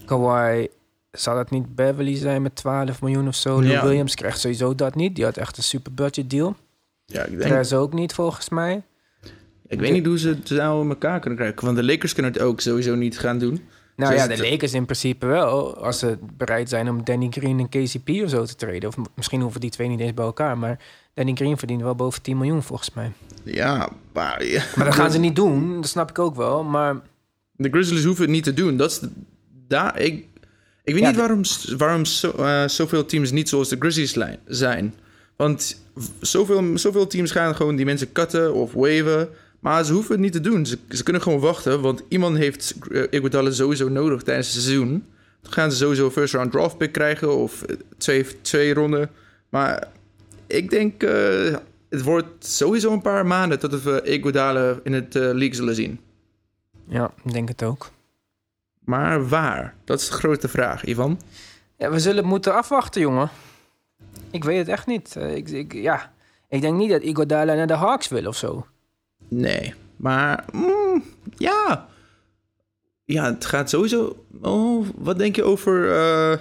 [0.05, 0.67] Kawhi...
[1.11, 3.61] Zal dat niet Beverly zijn met 12 miljoen of zo?
[3.61, 3.83] Lou Ja.
[3.83, 5.15] Williams krijgt sowieso dat niet.
[5.15, 6.55] Die had echt een super budget deal.
[7.11, 8.81] Ja, ik denk, Perez ook niet, volgens mij.
[9.67, 11.65] ik weet niet hoe ze het zou in elkaar kunnen krijgen.
[11.65, 13.61] Want de Lakers kunnen het ook sowieso niet gaan doen.
[13.95, 15.77] Nou ja, is de het- Lakers in principe wel.
[15.83, 18.89] Als ze bereid zijn om Danny Green en KCP of zo te treden.
[18.89, 20.57] Of misschien hoeven die twee niet eens bij elkaar.
[20.57, 20.79] Maar
[21.13, 23.11] Danny Green verdient wel boven 10 miljoen volgens mij.
[23.43, 24.45] Ja, maar...
[24.45, 24.63] ja.
[24.75, 25.75] Maar dat gaan ze niet doen.
[25.75, 26.63] Dat snap ik ook wel.
[26.63, 27.01] Maar
[27.55, 28.77] De Grizzlies hoeven het niet te doen.
[28.77, 28.99] Dat is
[29.67, 30.25] daar, ik,
[30.83, 31.41] ik weet Ja, niet waarom,
[31.77, 34.93] waarom zo, eh, zoveel teams niet zoals de Grizzlies zijn.
[35.35, 35.80] Want
[36.19, 39.29] zoveel, zoveel teams gaan gewoon die mensen cutten of waven.
[39.59, 40.65] Maar ze hoeven het niet te doen.
[40.65, 41.81] Ze, ze kunnen gewoon wachten.
[41.81, 42.75] Want iemand heeft
[43.09, 45.05] Iguodala sowieso nodig tijdens het seizoen.
[45.41, 47.37] Dan gaan ze sowieso een first round draft pick krijgen.
[47.37, 49.09] Of eh, twee, twee ronden.
[49.49, 49.87] Maar
[50.47, 51.03] ik denk...
[51.03, 51.55] eh,
[51.89, 53.59] het wordt sowieso een paar maanden...
[53.59, 55.99] tot we Iguodala in het eh, league zullen zien.
[56.87, 57.89] ja, ik denk het ook.
[58.79, 59.75] Maar waar?
[59.83, 61.19] Dat is de grote vraag, Ivan.
[61.77, 63.29] Ja, we zullen het moeten afwachten, jongen.
[64.31, 65.15] Ik weet het echt niet.
[65.15, 66.11] Eh, ik, ik, ja.
[66.49, 68.65] ik denk niet dat Iguodala naar de Hawks wil of zo.
[69.27, 71.03] Nee, maar mm,
[71.37, 71.87] ja.
[73.05, 74.25] Ja, het gaat sowieso.
[74.41, 75.91] Oh, wat denk je over.
[75.91, 76.37] eh,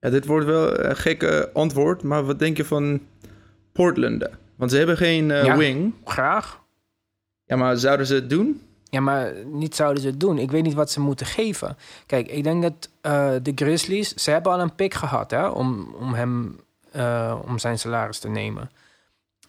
[0.00, 3.00] ja, dit wordt wel een gekke antwoord, maar wat denk je van
[3.72, 4.28] Portland?
[4.56, 5.56] Want ze hebben geen eh, Ja.
[5.56, 5.94] wing.
[6.04, 6.60] Graag.
[7.44, 8.60] Ja, maar zouden ze het doen?
[8.90, 10.38] Ja, maar niet zouden ze het doen.
[10.38, 11.76] Ik weet niet wat ze moeten geven.
[12.06, 12.90] Kijk, ik denk dat
[13.44, 14.14] de Grizzlies...
[14.14, 16.56] Ze hebben al een pick gehad hè, om, om hem...
[16.96, 18.70] eh, om zijn salaris te nemen.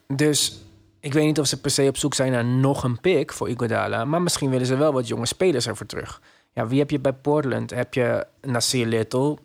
[0.08, 0.62] Dus
[1.00, 3.50] ik weet niet of ze per se op zoek zijn naar nog een pick voor
[3.50, 4.06] Iguodala.
[4.06, 6.22] Maar misschien willen ze wel wat jonge spelers ervoor terug.
[6.54, 7.70] Ja, wie heb je bij Portland?
[7.70, 9.38] Heb je Nasir Little?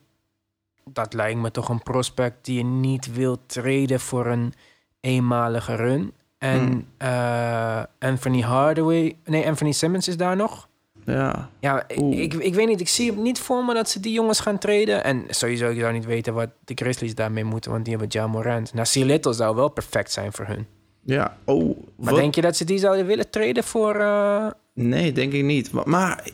[0.84, 4.52] Dat lijkt me toch een prospect die je niet wilt treden voor een
[5.00, 6.12] eenmalige run.
[6.38, 6.86] En Hmm.
[6.96, 9.16] eh, Anthony Hardaway...
[9.24, 10.68] Nee, Anthony Simmons is daar nog.
[11.04, 11.50] Ja.
[11.60, 12.18] Ja, ik, Oeh.
[12.20, 12.80] ik, ik weet niet.
[12.80, 15.04] Ik zie het niet voor me dat ze die jongens gaan treden.
[15.04, 18.26] En sowieso, ik zou niet weten wat de Grizzlies daarmee moeten, want die hebben Ja
[18.26, 18.74] Morant.
[18.74, 20.66] Nou, Little zou wel perfect zijn voor hun.
[21.04, 21.36] Ja.
[21.44, 22.20] Oh, Maar wat?
[22.20, 23.94] denk je dat ze die zouden willen treden voor...
[23.94, 25.70] eh, Nee, denk ik niet.
[25.72, 26.28] Maar, maar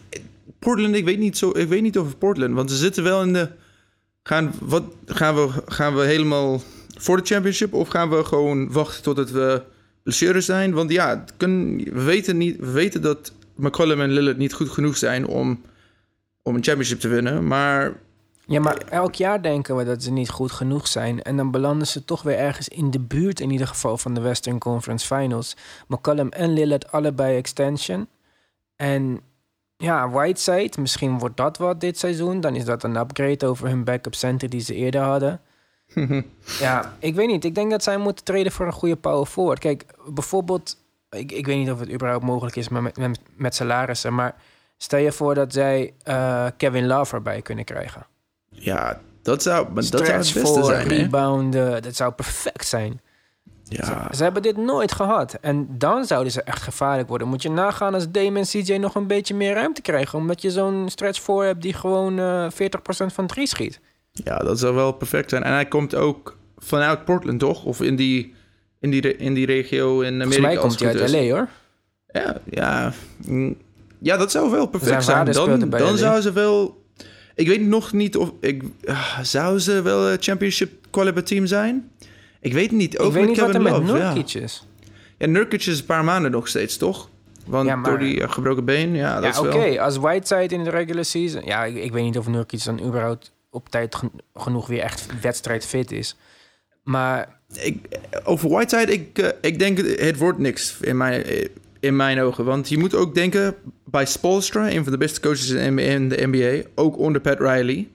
[0.59, 1.51] Portland, ik weet niet zo.
[1.55, 3.49] Ik weet niet over Portland, want ze zitten wel in de.
[4.23, 6.61] Gaan, wat, gaan, we, gaan we helemaal
[6.97, 9.63] voor de championship of gaan we gewoon wachten totdat we
[10.03, 10.73] blessures zijn?
[10.73, 14.97] Want ja, kun, we, weten niet, we weten dat McCollum en Lillard niet goed genoeg
[14.97, 15.63] zijn om,
[16.43, 17.47] om een championship te winnen.
[17.47, 17.93] Maar
[18.47, 21.23] Ja, maar elk jaar denken we dat ze niet goed genoeg zijn.
[21.23, 24.21] En dan belanden ze toch weer ergens in de buurt, in ieder geval van de
[24.21, 25.57] Western Conference Finals.
[25.87, 28.09] McCollum en Lillard allebei extension.
[28.77, 29.21] En
[29.77, 32.41] ja, Whiteside, misschien wordt dat wat dit seizoen.
[32.41, 35.41] Dan is dat een upgrade over hun backup center die ze eerder hadden.
[36.61, 37.45] ja, ik weet niet.
[37.45, 39.59] Ik denk dat zij moeten treden voor een goede power forward.
[39.59, 40.77] Kijk, bijvoorbeeld,
[41.11, 44.15] ik, ik weet niet of het überhaupt mogelijk is maar met, met, met salarissen.
[44.15, 44.35] Maar
[44.77, 48.07] stel je voor dat zij eh, Kevin Love erbij kunnen krijgen.
[48.49, 50.89] ja, dat zou, maar dat zou het beste zijn.
[50.89, 53.01] Rebounden, dat zou perfect zijn.
[53.65, 55.39] Ja, Ze hebben dit nooit gehad.
[55.41, 57.29] En dan zouden ze echt gevaarlijk worden.
[57.29, 60.19] Moet je nagaan als Dame en CJ nog een beetje meer ruimte krijgen.
[60.19, 63.81] Omdat je zo'n stretch voor hebt die gewoon eh 40% van drie schiet.
[64.13, 65.43] ja, dat zou wel perfect zijn.
[65.43, 67.65] En hij komt ook vanuit Portland, toch?
[67.65, 68.35] Of in die,
[68.81, 70.25] in die, in die regio in Amerika.
[70.25, 71.11] Volgens mij als komt hij uit.
[71.11, 71.49] LA hoor.
[72.13, 72.93] Ja, ja.
[73.27, 73.57] mm,
[73.99, 76.83] Ja, dat zou wel perfect Zijn Dan, dan zou ze wel...
[77.35, 78.33] Ik weet nog niet of...
[78.41, 81.91] Ik, ah, zou ze wel een championship caliber team zijn?
[82.41, 82.99] Ik weet niet.
[82.99, 84.13] Ook ik weet met niet wat er Kevin met Love, ja.
[84.13, 84.67] Nurkic is.
[85.19, 87.09] Ja, Nurkic is een paar maanden nog steeds, toch?
[87.47, 89.59] Want Ja, maar- door die eh, gebroken been, ja, dat Ja, is oké.
[89.59, 89.79] wel...
[89.81, 91.43] Als Whiteside in de regular season...
[91.45, 95.07] Ja, ik, ik weet niet of Nurkic dan überhaupt op tijd gen- genoeg weer echt
[95.21, 96.17] wedstrijdfit is.
[96.83, 97.87] Maar Ik,
[98.25, 101.25] over Whiteside, ik, eh, ik denk het, wordt niks in mijn,
[101.81, 102.45] in mijn ogen.
[102.45, 106.27] Want je moet ook denken, bij Spolstra, een van de beste coaches in, in de
[106.27, 107.89] NBA, ook onder Pat Riley,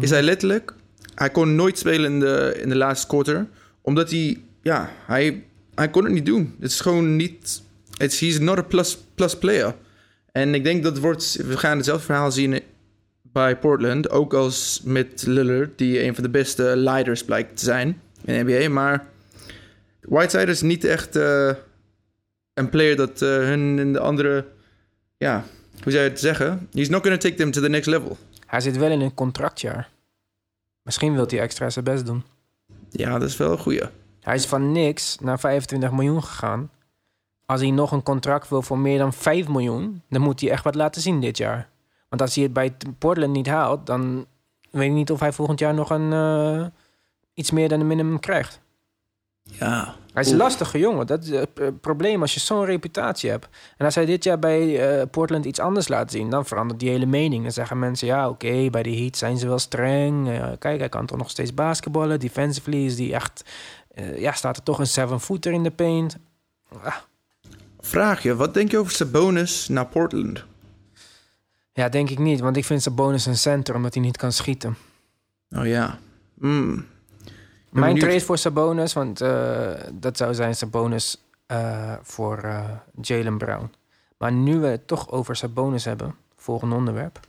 [0.00, 0.74] is hij letterlijk...
[1.14, 3.46] Hij kon nooit spelen in de, in de laatste quarter,
[3.80, 4.42] omdat hij...
[4.62, 6.54] Ja, hij, hij kon het niet doen.
[6.60, 7.62] Het is gewoon niet...
[7.96, 9.74] It's, he's not a plus, plus player.
[10.32, 11.36] En ik denk dat het wordt...
[11.46, 12.60] We gaan hetzelfde verhaal zien
[13.22, 14.10] bij Portland.
[14.10, 18.52] Ook als met Lillard, die een van de beste leiders blijkt te zijn in de
[18.52, 18.68] NBA.
[18.68, 19.06] Maar
[20.00, 21.50] Whiteside is niet echt eh,
[22.54, 24.46] een player dat eh, hun in de andere...
[25.16, 25.44] Ja,
[25.82, 26.68] hoe zou je het zeggen?
[26.72, 28.16] He's not going to take them to the next level.
[28.46, 29.88] hij zit wel in een contractjaar.
[30.82, 32.22] Misschien wil hij extra zijn best doen.
[32.90, 33.82] Ja, dat is wel een goeie.
[34.20, 36.70] Hij is van niks naar 25 miljoen gegaan.
[37.46, 40.64] Als hij nog een contract wil voor meer dan 5 miljoen, dan moet hij echt
[40.64, 41.68] wat laten zien dit jaar.
[42.08, 44.26] Want als hij het bij Portland niet haalt, dan
[44.70, 46.66] weet ik niet of hij volgend jaar nog een, eh,
[47.34, 48.60] iets meer dan een minimum krijgt.
[49.42, 49.94] Ja.
[50.12, 51.06] Hij is een lastige jongen.
[51.06, 53.48] Dat is het eh, probleem als je zo'n reputatie hebt.
[53.76, 56.88] En als hij dit jaar bij eh, Portland iets anders laat zien, dan verandert die
[56.90, 57.42] hele mening.
[57.42, 60.28] Dan zeggen mensen, ja, oké, bij de Heat zijn ze wel streng.
[60.28, 62.20] Eh, kijk, hij kan toch nog steeds basketballen.
[62.20, 63.44] Defensively is die echt...
[64.16, 66.16] ja, staat er toch een seven-footer in de paint.
[66.82, 66.96] Ah,
[67.80, 70.44] Vraag je, wat denk je over Sabonis naar Portland?
[71.72, 72.40] ja, denk ik niet.
[72.40, 74.76] Want ik vind zijn bonus een center, omdat hij niet kan schieten.
[75.50, 75.98] Oh ja.
[77.70, 78.08] Mijn benieuwd.
[78.08, 83.72] trade voor Sabonis, want eh, dat zou zijn Sabonis eh voor eh, Jalen Brown.
[84.16, 87.20] Maar nu we het toch over Sabonis hebben, volgende onderwerp.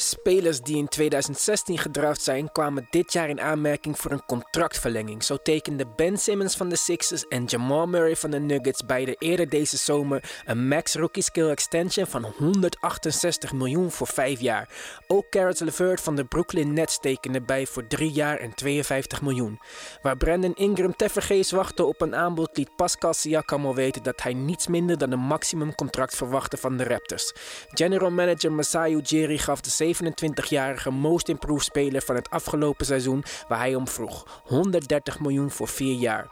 [0.00, 5.24] Spelers die in 2016 gedraft zijn, kwamen dit jaar in aanmerking voor een contractverlenging.
[5.24, 9.48] Zo tekenden Ben Simmons van de Sixers en Jamal Murray van de Nuggets beide eerder
[9.48, 14.68] deze zomer een max rookie skill extension van 168 miljoen voor 5 jaar.
[15.06, 19.60] Ook Caris LeVert van de Brooklyn Nets tekende bij voor 3 jaar en 52 miljoen.
[20.02, 24.34] Waar Brandon Ingram tevergeefs wachtte op een aanbod, liet Pascal Siakam al weten dat hij
[24.34, 27.32] niets minder dan een maximum contract verwachtte van de Raptors.
[27.68, 33.58] General manager Masai Ujiri gaf de 27-jarige most improved speler van het afgelopen seizoen waar
[33.58, 36.26] hij om vroeg 130 miljoen voor 4 jaar.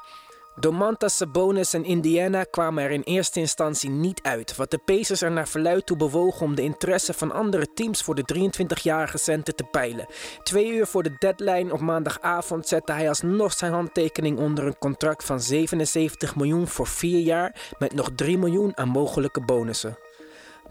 [0.59, 5.31] Domantas Sabonis en Indiana kwamen er in eerste instantie niet uit, wat de Pacers er
[5.31, 9.65] naar verluid toe bewogen om de interesse van andere teams voor de 23-jarige center te
[9.65, 10.07] peilen.
[10.43, 15.25] Twee uur voor de deadline op maandagavond zette hij alsnog zijn handtekening onder een contract
[15.25, 20.06] van 77 miljoen voor 4 jaar met nog 3 miljoen aan mogelijke bonussen.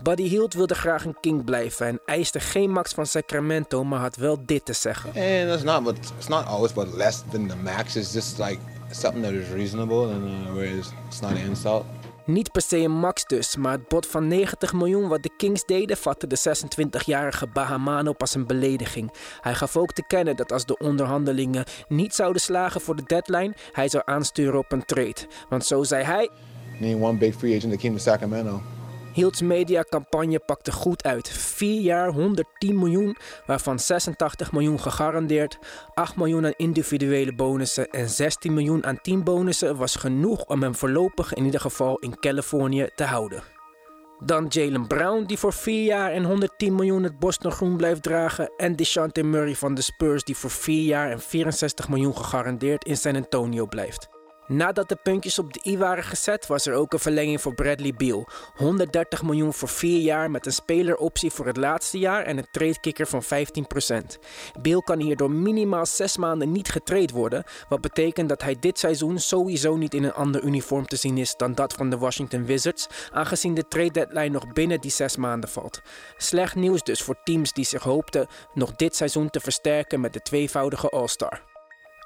[0.04, 4.16] Buddy Hield wilde graag een king blijven en eiste geen max van Sacramento, maar had
[4.16, 5.10] wel dit te zeggen.
[5.10, 7.96] And it's not what it's not always what less than the max.
[7.96, 8.58] It's just like
[8.92, 11.86] something that is reasonable, and uh, whereas it's not an insult.
[12.26, 15.66] Niet per se een max dus, maar het bod van 90 miljoen wat de Kings
[15.66, 19.14] deden vatte de 26-jarige Bahamano pas een belediging.
[19.42, 23.54] Hij gaf ook te kennen dat als de onderhandelingen niet zouden slagen voor de deadline,
[23.72, 25.28] hij zou aansturen op een trade.
[25.50, 26.30] Want zo zei hij,
[26.80, 28.62] Name one big free agent that came to Sacramento.
[29.15, 31.30] Hilt's mediacampagne pakte goed uit.
[31.30, 35.58] 4 jaar 110 miljoen, waarvan 86 miljoen gegarandeerd,
[35.93, 41.34] 8 miljoen aan individuele bonussen en 16 miljoen aan teambonussen was genoeg om hem voorlopig
[41.34, 43.43] in ieder geval in Californië te houden.
[44.19, 48.51] Dan Jalen Brown, die voor 4 jaar en 110 miljoen het Boston groen blijft dragen.
[48.58, 52.97] En DeShante Murray van de Spurs, die voor 4 jaar en 64 miljoen gegarandeerd in
[52.97, 54.14] San Antonio blijft.
[54.48, 57.94] Nadat de puntjes op de i waren gezet, was er ook een verlenging voor Bradley
[57.94, 58.28] Beal.
[58.56, 63.08] 130 miljoen voor 4 jaar met een speleroptie voor het laatste jaar en een tradekicker
[63.08, 63.28] van 15%.
[64.62, 69.20] Beal kan hierdoor minimaal 6 maanden niet getrade worden, wat betekent dat hij dit seizoen
[69.20, 72.88] sowieso niet in een ander uniform te zien is dan dat van de Washington Wizards,
[73.12, 75.82] aangezien de trade deadline nog binnen die 6 maanden valt.
[76.18, 80.22] Slecht nieuws dus voor teams die zich hoopten nog dit seizoen te versterken met de
[80.22, 81.55] tweevoudige All-Star.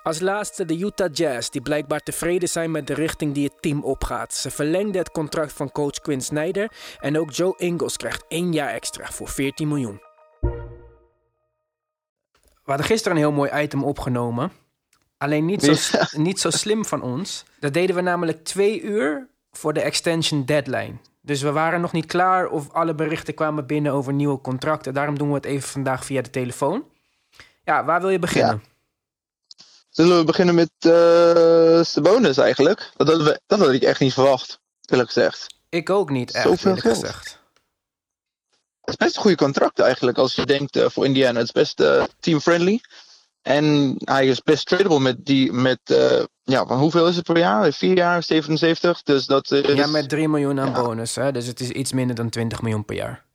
[0.04, 3.84] Als laatste de Utah Jazz, die blijkbaar tevreden zijn met de richting die het team
[3.84, 4.34] opgaat.
[4.34, 8.70] Ze verlengden het contract van coach Quinn Snyder en ook Joe Ingles krijgt één jaar
[8.70, 10.02] extra voor 14 miljoen.
[12.64, 14.52] We hadden gisteren een heel mooi item opgenomen.
[15.18, 17.46] Alleen niet zo, niet zo slim van ons.
[17.60, 20.94] Dat deden we namelijk twee uur voor de extension deadline.
[21.22, 24.94] Dus we waren nog niet klaar of alle berichten kwamen binnen over nieuwe contracten.
[24.94, 26.84] Daarom doen we het even vandaag via de telefoon.
[27.64, 28.62] Ja, waar wil je beginnen?
[30.00, 32.92] Zullen we beginnen met eh Sabonis eigenlijk?
[32.98, 35.48] Dat we, dat had ik echt niet verwacht, eerlijk gezegd.
[35.70, 37.00] Ik ook niet echt, Zoveel eerlijk geld.
[37.00, 37.40] gezegd.
[38.82, 41.38] Het is best een goede contract eigenlijk als je denkt eh, voor Indiana.
[41.40, 42.82] Het is best eh, team-friendly.
[43.42, 45.80] En hij is best tradable met die, met,
[46.44, 47.72] ja, van hoeveel is het per jaar?
[47.74, 49.04] Vier jaar, 77.
[49.04, 50.82] Dus dat is, Ja, met 3 miljoen aan ja.
[50.84, 51.16] bonus.
[51.16, 51.32] Hè?
[51.32, 53.26] Dus het is iets minder dan 20 miljoen per jaar.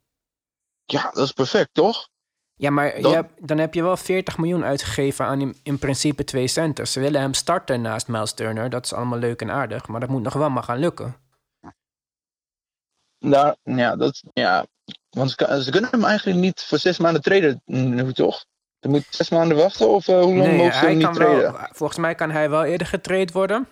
[0.84, 2.08] ja, dat is perfect, toch?
[2.56, 6.24] Ja, maar Dan- je dan heb je wel 40 miljoen uitgegeven aan in, in principe
[6.24, 6.92] twee centers.
[6.92, 8.70] Ze willen hem starten naast Miles Turner.
[8.70, 9.88] Dat is allemaal leuk en aardig.
[9.88, 11.16] Maar dat moet nog wel maar gaan lukken.
[13.18, 14.66] Daar, ja, dat, ja.
[15.10, 18.44] Want ze, kunnen hem eigenlijk niet voor zes maanden traden, nu toch?
[18.80, 21.06] Ze moet zes maanden wachten of eh, hoe lang Nee, mogen ze hij hem niet
[21.06, 21.52] kan traden?
[21.52, 23.68] wel, volgens mij kan hij wel eerder getraind worden.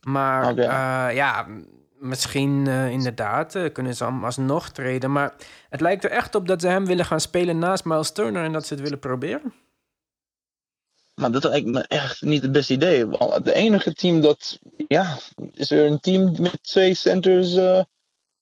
[0.00, 1.66] Maar eh, ja, m-
[1.98, 5.12] misschien eh, inderdaad eh, kunnen ze hem alsnog treden.
[5.12, 5.34] Maar
[5.68, 8.44] het lijkt er echt op dat ze hem willen gaan spelen naast Miles Turner...
[8.44, 9.54] en dat ze het willen proberen.
[11.14, 13.08] Maar dat lijkt me echt niet het beste idee.
[13.08, 15.18] Het enige team dat, ja,
[15.52, 17.82] is er een team met twee centers eh,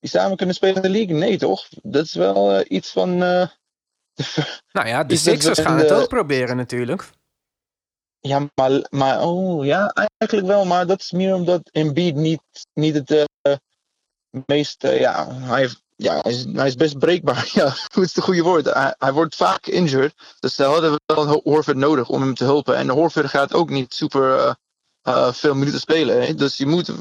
[0.00, 1.16] die samen kunnen spelen in de league?
[1.16, 1.68] Nee, toch?
[1.82, 3.18] Dat is wel iets van.
[4.72, 7.10] Nou ja, de Sixers gaan het ook proberen natuurlijk.
[8.20, 10.64] ja, maar, maar, oh ja, eigenlijk wel.
[10.64, 12.42] Maar dat is meer omdat Embiid niet,
[12.74, 13.26] niet het
[14.46, 17.50] meest, eh, ja, hij, ja hij, is, hij is best breekbaar.
[17.54, 18.94] Ja, hoe is het goede woord?
[18.98, 20.14] Hij, wordt vaak injured.
[20.40, 22.76] Dus ze hadden wel Horford nodig om hem te helpen.
[22.76, 24.52] En Horford gaat ook niet super eh,
[25.02, 26.26] eh, veel minuten spelen.
[26.26, 26.34] Hè?
[26.34, 26.92] Dus je moet.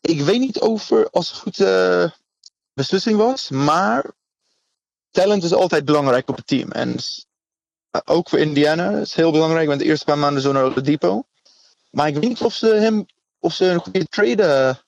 [0.00, 2.12] Ik weet niet over als het een goede
[2.74, 4.10] beslissing was, maar
[5.10, 6.70] talent is altijd belangrijk op het team.
[6.70, 6.96] En
[8.04, 11.22] ook voor Indiana is heel belangrijk, want de eerste paar maanden zo naar Oladipo.
[11.90, 13.06] Maar ik weet niet of ze hem,
[13.38, 14.78] of ze een goede trade,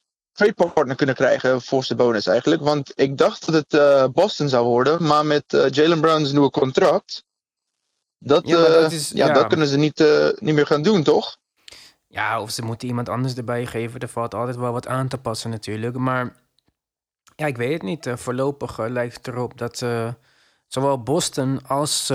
[0.41, 2.63] eh, trade partner kunnen krijgen voor zijn bonus eigenlijk.
[2.63, 6.51] Want ik dacht dat het eh, Boston zou worden, maar met eh, Jalen Brown's nieuwe
[6.51, 7.25] contract,
[8.19, 9.33] dat, Ja, dat eh, is- ja, ja.
[9.33, 10.05] dat kunnen ze niet,
[10.39, 11.37] niet meer gaan doen, toch?
[12.07, 14.01] Ja, of ze moeten iemand anders erbij geven.
[14.01, 15.97] Er valt altijd wel wat aan te passen natuurlijk.
[15.97, 16.37] Maar
[17.37, 18.09] ja, ik weet het niet.
[18.15, 19.85] Voorlopig lijkt het erop dat
[20.67, 22.11] zowel Boston als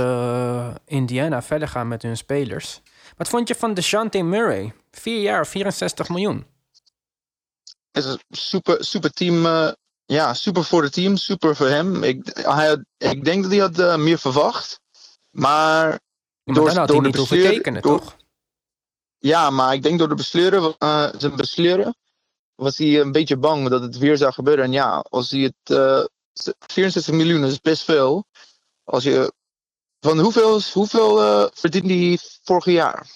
[0.86, 2.82] Indiana verder gaan met hun spelers.
[3.18, 4.74] Wat vond je van DeShante Murray?
[4.92, 6.46] Vier jaar, 64 miljoen.
[7.96, 9.46] Het is een super, super team.
[9.46, 9.72] eh,
[10.06, 12.04] ja, super voor het team, super voor hem.
[12.04, 14.80] Ik, hij had, ik denk dat hij had eh, meer verwacht.
[15.30, 16.00] Maar
[16.44, 18.16] Maar Door- door de bestuur- tekenen, door- toch?
[19.18, 21.96] ja, maar ik denk door de besleuren, eh, zijn besleuren,
[22.56, 24.64] was hij een beetje bang dat het weer zou gebeuren.
[24.66, 25.78] En ja, als hij het.
[25.78, 26.04] eh
[26.68, 28.26] 64 miljoen is best veel.
[28.84, 29.34] Als je.
[30.06, 33.08] Van hoeveel, hoeveel eh verdiende hij vorig jaar?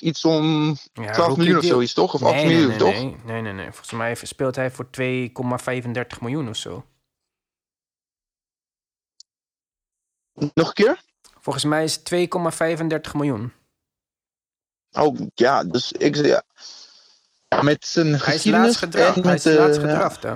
[0.00, 2.14] Iets om Ja, 12 rookie miljoen of zoiets, toch?
[2.14, 2.92] Of 8 nee, miljoen, nee, toch?
[2.92, 3.72] nee, nee, nee, nee.
[3.72, 6.84] Volgens mij speelt hij voor 2,35 miljoen of zo.
[10.32, 11.02] Nog een keer?
[11.40, 12.10] Volgens mij is het
[13.08, 13.52] 2,35 miljoen.
[14.92, 16.42] Oh ja, dus ik ja.
[17.62, 18.66] Met zijn Hij is geschiedenis.
[18.66, 19.14] laatst gedraft.
[19.14, 19.90] Hij met, is laatst eh, ja.
[19.90, 20.34] gedraft, hè?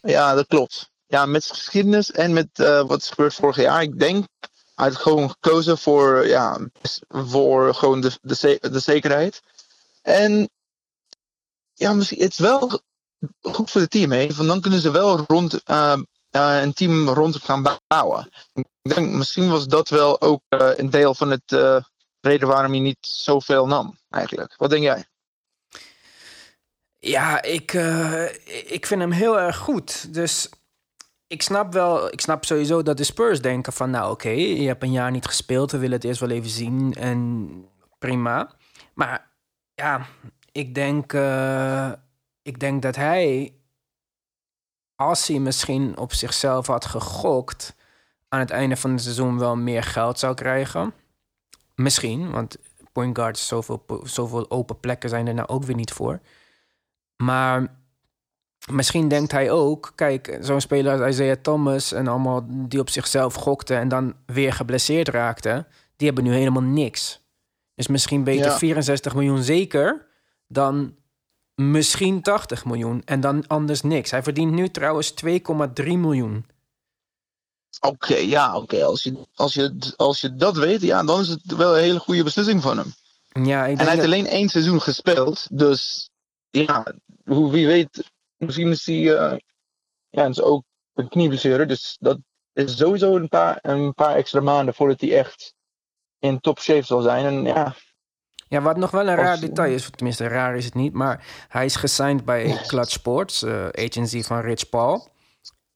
[0.00, 0.90] Ja, dat klopt.
[1.06, 3.82] Ja, met zijn geschiedenis en met eh, wat is gebeurd vorig jaar.
[3.82, 4.26] Ik denk,
[4.74, 6.58] hij heeft gewoon gekozen voor, ja,
[7.08, 9.42] voor gewoon de, de, ze- de zekerheid.
[10.02, 10.50] En
[11.72, 12.80] ja, misschien, het is wel
[13.40, 14.26] goed voor het team, hè.
[14.34, 15.92] Want dan kunnen ze wel rond, eh,
[16.30, 18.30] eh, een team rond gaan bouwen.
[18.52, 21.82] Ik denk, misschien was dat wel ook eh, een deel van het eh,
[22.20, 24.54] reden waarom hij niet zoveel nam, eigenlijk.
[24.56, 25.04] Wat denk jij?
[26.98, 27.72] Ja, ik,
[28.66, 30.14] ik vind hem heel erg goed.
[30.14, 30.48] Dus
[31.26, 34.82] ik snap wel, ik snap sowieso dat de Spurs denken van, nou oké, je hebt
[34.82, 37.48] een jaar niet gespeeld, we willen het eerst wel even zien en
[37.98, 38.50] prima.
[38.94, 39.30] Maar
[39.74, 40.06] ja,
[40.52, 41.92] ik denk, eh,
[42.42, 43.54] ik denk dat hij,
[44.94, 47.74] als hij misschien op zichzelf had gegokt,
[48.28, 50.94] aan het einde van het seizoen wel meer geld zou krijgen.
[51.74, 52.56] Misschien, want
[52.92, 56.20] point guards, zoveel, zoveel open plekken zijn er nou ook weer niet voor.
[57.16, 57.83] Maar
[58.72, 63.34] misschien denkt hij ook, kijk, zo'n speler als Isaiah Thomas en allemaal die op zichzelf
[63.34, 67.20] gokten en dan weer geblesseerd raakten, die hebben nu helemaal niks.
[67.74, 68.58] Dus misschien beter Ja.
[68.58, 70.06] 64 miljoen zeker
[70.48, 70.94] dan
[71.54, 74.10] misschien 80 miljoen en dan anders niks.
[74.10, 75.28] Hij verdient nu trouwens 2,3
[75.84, 76.46] miljoen.
[77.80, 78.84] Oké, ja, oké.
[78.84, 81.98] Als, je, als, je, als je dat weet, ja, dan is het wel een hele
[81.98, 82.94] goede beslissing van hem.
[83.46, 85.46] Ja, ik En denk hij heeft alleen één seizoen gespeeld.
[85.50, 86.10] Dus
[86.50, 86.94] ja,
[87.24, 88.12] wie weet,
[88.44, 89.16] misschien is hij.
[89.16, 89.36] eh,
[90.08, 90.64] ja, is ook
[90.94, 91.66] een knieblessure.
[91.66, 92.18] Dus dat
[92.52, 95.54] is sowieso een paar, een paar extra maanden voordat hij echt
[96.18, 97.24] in top shape zal zijn.
[97.24, 97.74] En ja,
[98.48, 101.64] Ja, wat nog wel een raar detail is, tenminste raar is het niet, maar hij
[101.64, 105.08] is gesigned bij Clutch Sports, eh, agency van Rich Paul.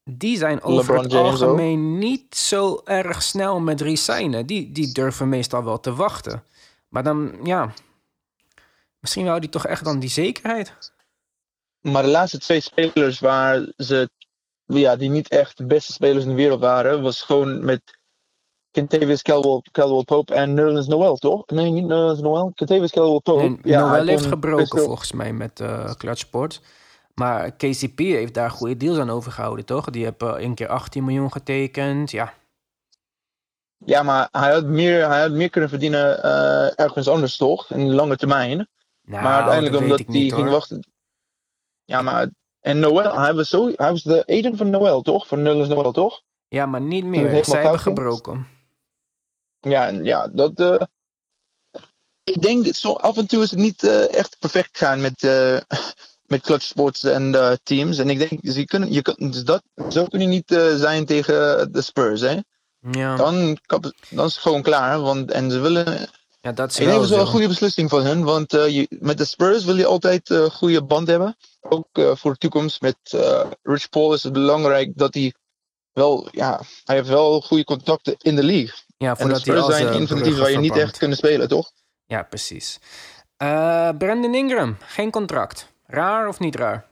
[0.04, 4.46] Die zijn over LeBron het James algemeen niet zo erg snel met resignen.
[4.46, 6.42] Die, die durven meestal wel te wachten.
[6.88, 7.72] Maar dan, ja,
[9.00, 10.92] misschien wou die toch echt dan die zekerheid.
[11.80, 14.10] Maar de laatste twee spelers waar ze.
[14.64, 17.98] Ja, die niet echt de beste spelers in de wereld waren, was gewoon met
[18.70, 21.46] Kentavious Caldwell, Caldwell Pope en Nerlens Noel, toch?
[21.46, 22.52] Nee, niet Nerlens Noel.
[22.54, 23.68] Kentavious Caldwell Pope.
[23.68, 26.60] Ja, Noel heeft gebroken best volgens mij met eh Clutch Sports.
[27.14, 29.90] Maar KCP heeft daar goede deals aan overgehouden, toch?
[29.90, 32.10] Die hebben één keer 18 miljoen getekend.
[32.10, 32.34] Ja,
[33.84, 37.70] Ja, maar hij had meer, hij had meer kunnen verdienen eh, ergens anders, toch?
[37.70, 38.68] In de lange termijn.
[39.02, 40.86] nou, maar uiteindelijk omdat hij ging wachten.
[41.88, 42.30] Ja, maar.
[42.60, 45.26] En Noel, hij was, zo, hij was de agent van Noel, toch?
[45.26, 46.22] Van Nerlens Noel, toch?
[46.48, 47.44] Ja, maar niet meer.
[47.44, 48.46] Zij hebben gebroken.
[49.60, 50.60] Ja, ja, dat.
[50.60, 50.80] eh,
[52.24, 55.58] ik denk, zo, af en toe is het niet eh, echt perfect gaan met, eh,
[56.32, 57.98] met clutch sports en teams.
[57.98, 61.82] En ik denk, ze kunnen, je dus dat, zo kun je niet zijn tegen de
[61.82, 62.38] Spurs, hè?
[62.90, 63.58] Ja, Dan,
[64.10, 65.00] dan is het gewoon klaar.
[65.00, 66.08] Want, en ze willen.
[66.40, 68.24] Ja dat is Ik denk dat is wel een goede beslissing van hun.
[68.24, 71.36] Want eh, je, met de Spurs wil je altijd een goede band hebben.
[71.60, 72.80] Ook eh, voor de toekomst.
[72.80, 75.34] Met eh, Rich Paul is het belangrijk dat hij
[75.92, 76.28] wel.
[76.30, 78.74] Ja, hij heeft wel goede contacten in de league.
[78.96, 81.70] Ja, En de voordat hij Spurs zijn teams waar je niet echt kunnen spelen, toch?
[82.06, 82.78] Ja, precies.
[83.36, 85.72] Eh, Brandon Ingram, geen contract.
[85.86, 86.86] Raar of niet raar?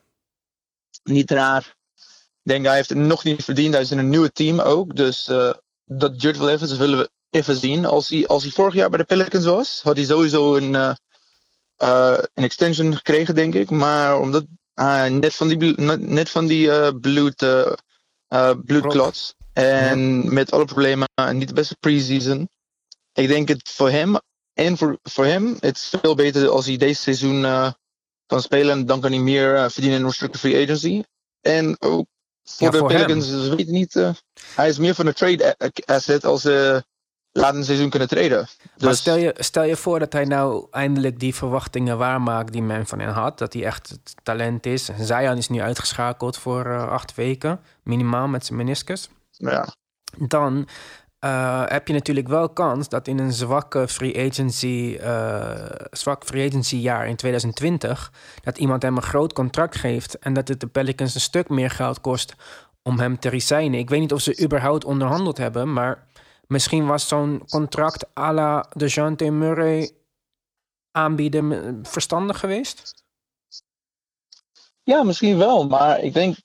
[1.03, 1.76] Niet raar.
[2.42, 3.72] Ik denk hij heeft het nog niet verdiend.
[3.72, 4.97] Hij is in een nieuwe team ook.
[4.97, 5.53] Dus eh,
[5.84, 6.68] dat duurt wel even.
[6.68, 7.84] Dat willen we even zien.
[7.84, 10.94] Als hij, als hij vorig jaar bij de Pelicans was, had hij sowieso een, eh,
[11.76, 13.70] eh, een extension gekregen, denk ik.
[13.70, 17.44] Maar omdat hij net van die, net- van die eh, bloed,
[18.64, 19.34] bloedklots.
[19.52, 22.48] En met alle problemen, en niet de beste preseason.
[23.12, 24.16] Ik denk het voor hem
[24.52, 27.40] en voor, voor hem, het is veel beter als hij deze seizoen
[28.26, 28.86] kan spelen.
[28.86, 31.02] Dan kan hij meer verdienen in restricted free agency.
[31.40, 32.06] En ook
[32.44, 32.88] voor Ja, de voor.
[32.88, 33.94] Pelicans, ze weten niet.
[34.54, 36.44] hij is meer van een trade asset als
[37.37, 38.37] laat een seizoen kunnen traden.
[38.39, 42.62] Maar Dus stel je, stel je voor dat hij nou eindelijk die verwachtingen waarmaakt die
[42.62, 43.39] men van hem had.
[43.39, 44.91] Dat hij echt het talent is.
[45.01, 49.09] Zion is nu uitgeschakeld voor eh, acht weken, minimaal met zijn meniscus.
[49.30, 49.68] ja,
[50.18, 50.68] Dan
[51.18, 55.51] eh, heb je natuurlijk wel kans dat in een zwakke free agency, eh,
[55.91, 58.12] zwak free agency jaar in 2020,
[58.43, 61.70] dat iemand hem een groot contract geeft en dat het de Pelicans een stuk meer
[61.70, 62.34] geld kost
[62.82, 63.78] om hem te resignen.
[63.78, 66.07] Ik weet niet of ze überhaupt onderhandeld hebben, maar
[66.47, 69.90] misschien was zo'n contract à la DeJounte Murray
[70.90, 73.05] aanbieden eh, verstandig geweest.
[74.82, 75.66] ja, misschien wel.
[75.66, 76.36] Maar ik denk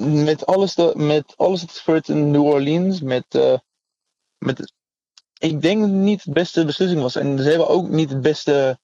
[0.00, 3.58] met alles, de, met alles wat gebeurt in New Orleans, met, eh,
[4.38, 4.72] met,
[5.38, 7.16] ik denk dat het niet de beste beslissing was.
[7.16, 8.78] En ze hebben ook niet het beste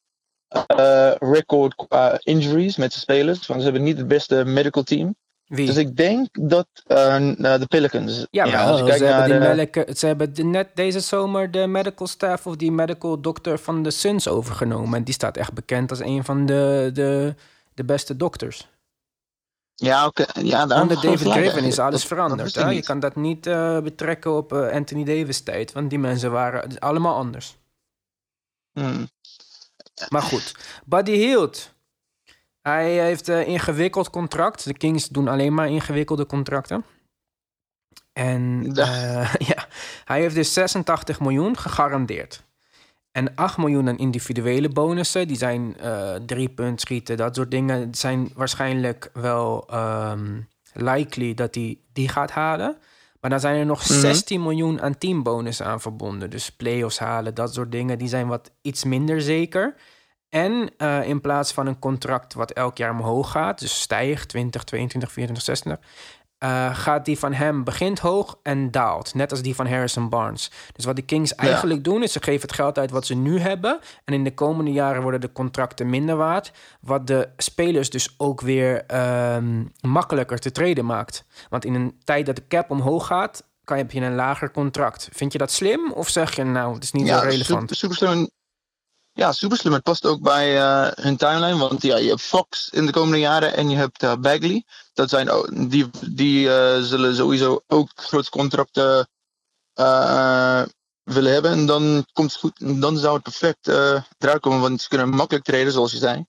[0.48, 3.46] eh, record qua injuries met de spelers.
[3.46, 5.16] Want ze hebben niet het beste medical team.
[5.54, 5.66] Wie?
[5.66, 8.26] Dus ik denk dat eh, de Pelicans.
[8.30, 11.00] Ja, als je kijkt ze, hebben naar die de- medica- ze hebben de- net deze
[11.00, 14.94] zomer de medical staff of die medical dokter van de Suns overgenomen.
[14.98, 17.34] En die staat echt bekend als een van de, de,
[17.74, 18.68] de beste dokters.
[19.74, 20.24] Ja, oké.
[20.40, 22.54] Ja, daar Onder David Griffin is alles Dat- veranderd.
[22.54, 22.70] dat hè?
[22.70, 25.72] Je kan dat niet eh, betrekken op eh, Anthony Davis tijd.
[25.72, 27.56] Want die mensen waren allemaal anders.
[28.72, 29.08] Hmm.
[30.08, 31.70] Maar goed, Buddy Hield.
[32.62, 34.64] Hij heeft een ingewikkeld contract.
[34.64, 36.84] De Kings doen alleen maar ingewikkelde contracten.
[38.12, 39.66] En eh, ja,
[40.04, 42.42] hij heeft dus 86 miljoen gegarandeerd.
[43.12, 45.28] En 8 miljoen aan individuele bonussen.
[45.28, 47.94] Die zijn eh drie punt schieten, dat soort dingen.
[47.94, 50.40] zijn waarschijnlijk wel ehm,
[50.72, 52.76] likely dat hij die gaat halen.
[53.20, 53.98] Maar dan zijn er nog Mhm.
[53.98, 56.30] 16 miljoen aan teambonussen aan verbonden.
[56.30, 57.98] Dus play-offs halen, dat soort dingen.
[57.98, 59.74] Die zijn wat iets minder zeker.
[60.32, 64.64] En eh, in plaats van een contract wat elk jaar omhoog gaat, dus stijgt 20,
[64.64, 65.90] 22, 24, 26,
[66.38, 69.14] eh, gaat die van hem begint hoog en daalt.
[69.14, 70.50] Net als die van Harrison Barnes.
[70.72, 73.38] Dus wat de Kings eigenlijk doen, is ze geven het geld uit wat ze nu
[73.38, 73.78] hebben.
[74.04, 76.52] En in de komende jaren worden de contracten minder waard.
[76.80, 81.24] Wat de spelers dus ook weer ehm, makkelijker te treden maakt.
[81.48, 84.50] Want in een tijd dat de cap omhoog gaat, kan je, heb je een lager
[84.50, 85.08] contract.
[85.12, 85.92] Vind je dat slim?
[85.92, 87.68] Of zeg je nou, het is niet zo relevant?
[89.14, 89.72] Ja, super slim.
[89.72, 91.58] Het past ook bij eh, hun timeline.
[91.58, 94.64] Want ja, je hebt Fox in de komende jaren en je hebt eh, Bagley.
[94.92, 95.28] Dat zijn,
[95.68, 99.08] die die eh, zullen sowieso ook grote contracten
[101.02, 101.50] willen hebben.
[101.50, 103.66] En dan, komt het goed, dan zou het perfect
[104.18, 104.60] eruit komen.
[104.60, 106.24] Want ze kunnen makkelijk treden, zoals je zei.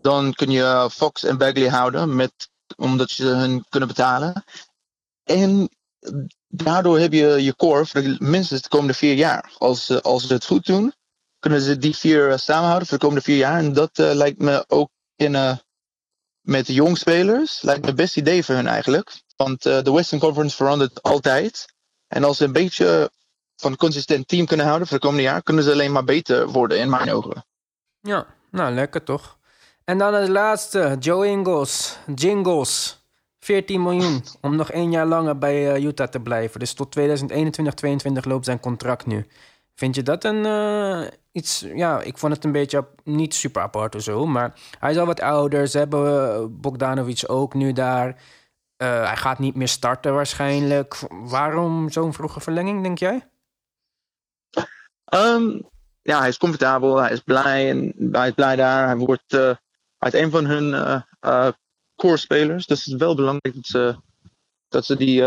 [0.00, 2.32] Dan kun je Fox en Bagley houden, met,
[2.76, 4.44] omdat je hun kunnen betalen.
[5.24, 5.68] En
[6.48, 9.52] daardoor heb je je core voor minstens de komende vier jaar.
[9.58, 10.94] Als, als ze het goed doen,
[11.42, 13.58] kunnen ze die vier eh, samenhouden voor de komende vier jaar.
[13.58, 15.56] En dat eh, lijkt me ook in, eh,
[16.40, 19.12] met de jong spelers, lijkt me het beste idee voor hun eigenlijk.
[19.36, 21.66] Want de Western Conference verandert altijd.
[22.08, 23.10] En als ze een beetje
[23.56, 26.48] van een consistent team kunnen houden voor de komende jaar, kunnen ze alleen maar beter
[26.48, 27.44] worden in mijn ogen.
[28.00, 29.38] Ja, nou lekker toch.
[29.84, 31.98] En dan het laatste, Joe Ingles.
[32.14, 33.00] Jingles.
[33.38, 36.60] 14 miljoen om nog één jaar langer bij Utah te blijven.
[36.60, 39.26] Dus tot 2021, 22 loopt zijn contract nu.
[39.74, 40.44] Vind je dat een
[41.32, 41.60] iets?
[41.74, 45.06] Ja, ik vond het een beetje niet super apart of zo, maar hij is al
[45.06, 45.68] wat ouder.
[45.68, 48.16] Ze hebben eh, Bogdanovic ook nu daar.
[48.82, 50.98] Eh, hij gaat niet meer starten waarschijnlijk.
[51.10, 53.28] Waarom zo'n vroege verlenging, denk jij?
[55.04, 55.60] Ehm,
[56.02, 58.86] ja, hij is comfortabel, hij is blij en hij is blij daar.
[58.86, 59.54] Hij wordt eh,
[59.98, 60.74] uit een van hun
[61.20, 61.48] eh,
[61.96, 62.66] core spelers.
[62.66, 63.96] Dus het is wel belangrijk dat ze,
[64.68, 65.20] dat ze die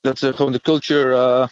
[0.00, 1.48] dat ze gewoon de culture,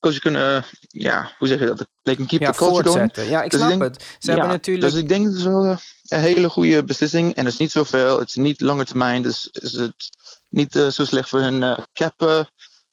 [0.00, 1.86] eh, culture kunnen, ja, hoe zeg je dat?
[2.02, 2.98] They can keep Ja, the culture going.
[2.98, 3.32] voortzetten.
[3.32, 4.16] Ja, ik Dus ik snap denk- het.
[4.18, 4.90] Ze hebben natuurlijk...
[4.90, 5.76] Dus ik denk dat het wel eh,
[6.08, 7.34] een hele goede beslissing.
[7.34, 8.18] En het is niet zoveel.
[8.18, 9.22] Het is niet lange termijn.
[9.22, 10.10] Dus is het
[10.48, 12.40] niet eh, zo slecht voor hun eh, cap, eh,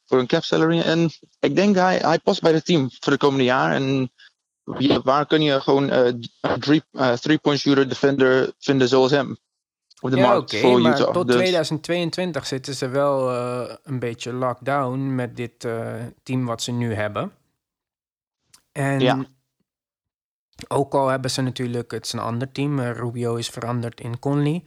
[0.06, 0.80] voor hun cap salary.
[0.80, 3.74] En ik denk hij, hij past bij het team voor de komende jaar.
[3.74, 4.12] En
[5.04, 9.38] waar kun je gewoon eh, een eh, three-point shooter defender vinden zoals hem?
[10.02, 11.14] Op de ja, markt voor maar Utah.
[11.14, 15.94] tot Dus- 2022 zitten ze wel eh, een beetje lockdown met dit eh,
[16.24, 17.32] team wat ze nu hebben.
[18.72, 19.26] En Ja.
[20.68, 24.20] ook al hebben ze natuurlijk, het is een ander team, eh, Rubio is veranderd in
[24.20, 24.64] Conley.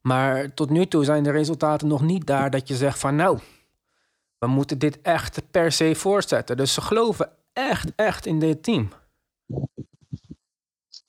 [0.00, 3.38] Maar tot nu toe zijn de resultaten nog niet daar dat je zegt van nou,
[4.38, 6.56] we moeten dit echt per se voortzetten.
[6.56, 8.92] Dus ze geloven echt, echt in dit team.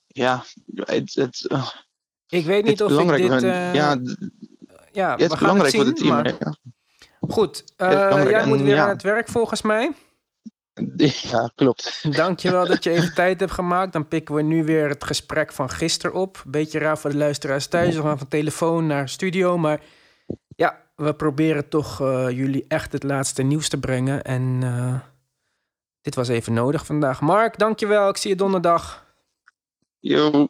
[0.08, 0.44] ja,
[0.76, 1.48] het, het,
[2.32, 3.44] Ik weet niet of ik dit...
[3.44, 3.98] eh, ja,
[4.92, 6.10] ja, het we is gaan belangrijk het voor zien, het team.
[6.10, 6.56] maar- Ja.
[7.30, 8.30] Goed, is eh, belangrijk.
[8.30, 8.84] jij moet weer ja.
[8.84, 9.92] aan het werk volgens mij.
[11.32, 12.16] ja, klopt.
[12.16, 13.94] Dankjewel dat je even tijd hebt gemaakt.
[13.94, 16.44] Dan pikken we nu weer het gesprek van gisteren op.
[16.48, 17.96] Beetje raar voor de luisteraars thuis.
[17.96, 19.58] We gaan van telefoon naar studio.
[19.58, 19.82] Maar
[20.56, 24.24] ja, we proberen toch eh, jullie echt het laatste nieuws te brengen.
[24.24, 24.60] En
[26.02, 27.22] dit was even nodig vandaag.
[27.22, 28.10] Mark, dankjewel.
[28.10, 29.06] Ik zie je donderdag.
[30.00, 30.48] Yo.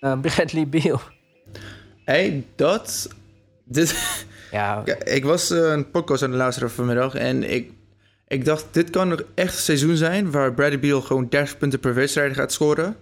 [0.00, 1.00] Eh, Bradley Beal.
[2.04, 3.08] Hey, dat...
[3.64, 3.94] Dit,
[4.50, 7.72] Ja, ik was eh, een podcast aan het luisteren vanmiddag en ik,
[8.26, 11.80] ik dacht, dit kan nog echt een seizoen zijn waar Bradley Beal gewoon 30 punten
[11.80, 12.96] per wedstrijd gaat scoren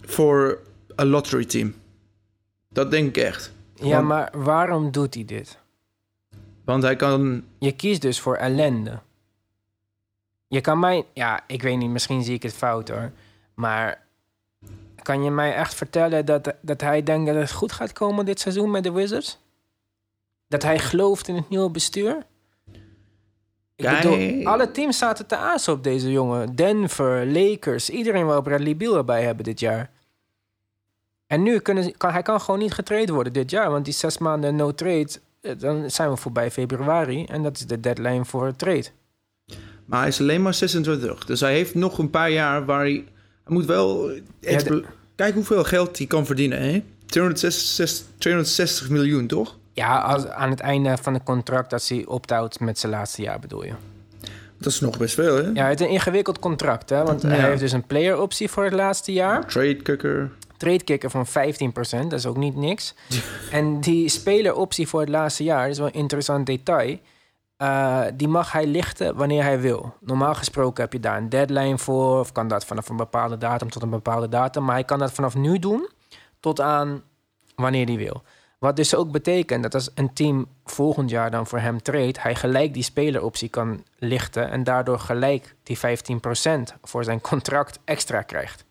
[0.00, 0.58] voor
[0.96, 1.74] een lottery team.
[2.68, 3.52] Dat denk ik echt.
[3.74, 5.58] ja, maar waarom doet hij dit?
[6.64, 7.44] Want hij kan...
[7.58, 9.00] Je kiest dus voor ellende.
[10.48, 13.12] Je kan mij, ja, ik weet niet, misschien zie ik het fout hoor.
[13.54, 14.03] Maar
[15.04, 18.40] kan je mij echt vertellen dat, dat hij denkt dat het goed gaat komen dit
[18.40, 19.38] seizoen met de Wizards?
[20.48, 22.22] Dat hij gelooft in het nieuwe bestuur?
[23.76, 26.54] Ik bedoel, alle teams zaten te azen op deze jongen.
[26.54, 29.90] Denver, Lakers, iedereen wou Bradley Beal erbij hebben dit jaar.
[31.26, 33.70] En nu kunnen, kan hij kan gewoon niet getraind worden dit jaar.
[33.70, 35.08] Want die zes maanden no trade,
[35.40, 37.24] eh, dan zijn we voorbij februari.
[37.24, 38.86] En dat is de deadline voor het trade.
[39.84, 41.24] Maar hij is alleen maar 26.
[41.24, 43.04] Dus hij heeft nog een paar jaar waar hij...
[43.44, 44.10] Hij moet wel...
[44.40, 44.84] de-
[45.14, 46.82] Kijk hoeveel geld hij kan verdienen, hè?
[47.06, 49.56] 266, 260 miljoen, toch?
[49.72, 53.38] Ja, als, aan het einde van het contract als hij opt-out met zijn laatste jaar
[53.40, 53.72] bedoel je.
[54.58, 55.50] Dat is nog best veel, hè?
[55.54, 57.02] Ja, het is een ingewikkeld contract, hè?
[57.04, 59.46] Want hij heeft dus een player-optie voor het laatste jaar.
[59.46, 60.30] Trade kicker.
[60.56, 61.30] Trade-kicker van 15%,
[62.08, 62.94] dat is ook niet niks.
[63.50, 66.98] en die speler-optie voor het laatste jaar, dat is wel een interessant detail.
[67.64, 69.94] Eh, die mag hij lichten wanneer hij wil.
[70.00, 73.70] Normaal gesproken heb je daar een deadline voor, of kan dat vanaf een bepaalde datum
[73.70, 74.64] tot een bepaalde datum.
[74.64, 75.88] Maar hij kan dat vanaf nu doen
[76.40, 77.02] tot aan
[77.56, 78.22] wanneer hij wil.
[78.58, 82.34] Wat dus ook betekent dat als een team volgend jaar dan voor hem treedt, hij
[82.34, 85.80] gelijk die speleroptie kan lichten en daardoor gelijk die 15%
[86.82, 88.64] voor zijn contract extra krijgt.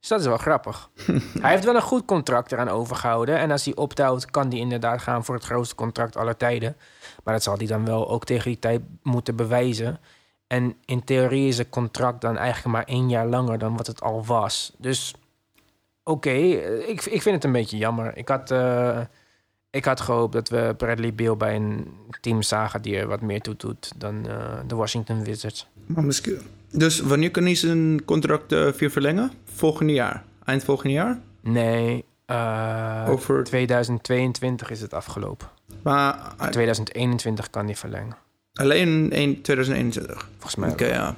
[0.00, 0.90] Dus dat is wel grappig.
[1.42, 3.38] hij heeft wel een goed contract eraan overgehouden.
[3.38, 6.76] En als hij opt-out, kan hij inderdaad gaan voor het grootste contract aller tijden.
[7.24, 10.00] Maar dat zal hij dan wel ook tegen die tijd moeten bewijzen.
[10.46, 14.00] En in theorie is het contract dan eigenlijk maar één jaar langer dan wat het
[14.00, 14.72] al was.
[14.78, 15.14] Dus
[16.02, 18.16] oké, eh, ik, ik vind het een beetje jammer.
[18.16, 19.00] Ik had, eh,
[19.70, 23.40] ik had gehoopt dat we Bradley Beal bij een team zagen die er wat meer
[23.40, 25.66] toe doet dan eh, de Washington Wizards.
[25.86, 26.40] Maar misschien...
[26.72, 29.30] Dus wanneer kan hij zijn contract eh weer verlengen?
[29.54, 30.24] Volgende jaar.
[30.44, 31.18] Eind volgende jaar?
[31.40, 35.48] Nee, eh, Over- 2022 is het afgelopen.
[35.82, 38.16] Maar eh, 2021 kan hij verlengen.
[38.54, 40.28] alleen in 2021.
[40.32, 40.70] Volgens mij.
[40.70, 41.16] Oké, ja.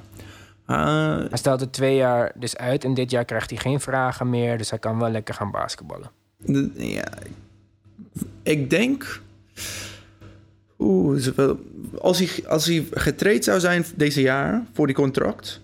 [1.29, 4.57] Hij stelt het twee jaar dus uit en dit jaar krijgt hij geen vragen meer.
[4.57, 6.09] Dus hij kan wel lekker gaan basketballen.
[6.75, 7.07] ja,
[8.43, 9.21] ik denk...
[10.83, 11.27] Oeh,
[11.97, 15.61] als hij, als hij getraind zou zijn deze jaar voor die contract...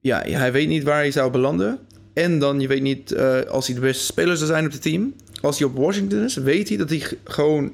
[0.00, 1.78] Ja, hij weet niet waar hij zou belanden.
[2.12, 4.82] En dan, je weet niet, eh, als hij de beste speler zou zijn op het
[4.82, 5.14] team...
[5.40, 7.72] Als hij op Washington is, weet hij dat hij gewoon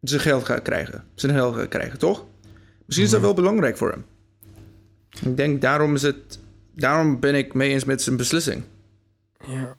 [0.00, 1.04] zijn geld gaat krijgen.
[1.14, 2.24] Zijn geld gaat krijgen, toch?
[2.84, 4.04] Misschien is dat wel belangrijk voor hem.
[5.22, 6.38] Ik denk, daarom is het...
[6.76, 8.62] Daarom ben ik mee eens met zijn beslissing.
[9.46, 9.76] Ja.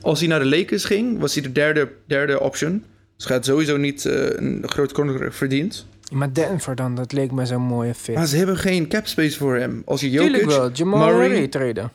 [0.00, 2.84] Als hij naar de Lakers ging, was hij de derde, derde option.
[3.20, 5.86] Dus gaat sowieso niet eh, een groot contract verdiend.
[6.12, 8.14] Maar Denver dan, dat leek me zo'n mooie fit.
[8.14, 9.82] Maar ze hebben geen cap space voor hem.
[9.84, 11.28] Als je Jokic, Tuurlijk wel, Jamal Murray...
[11.28, 11.92] Murray traden.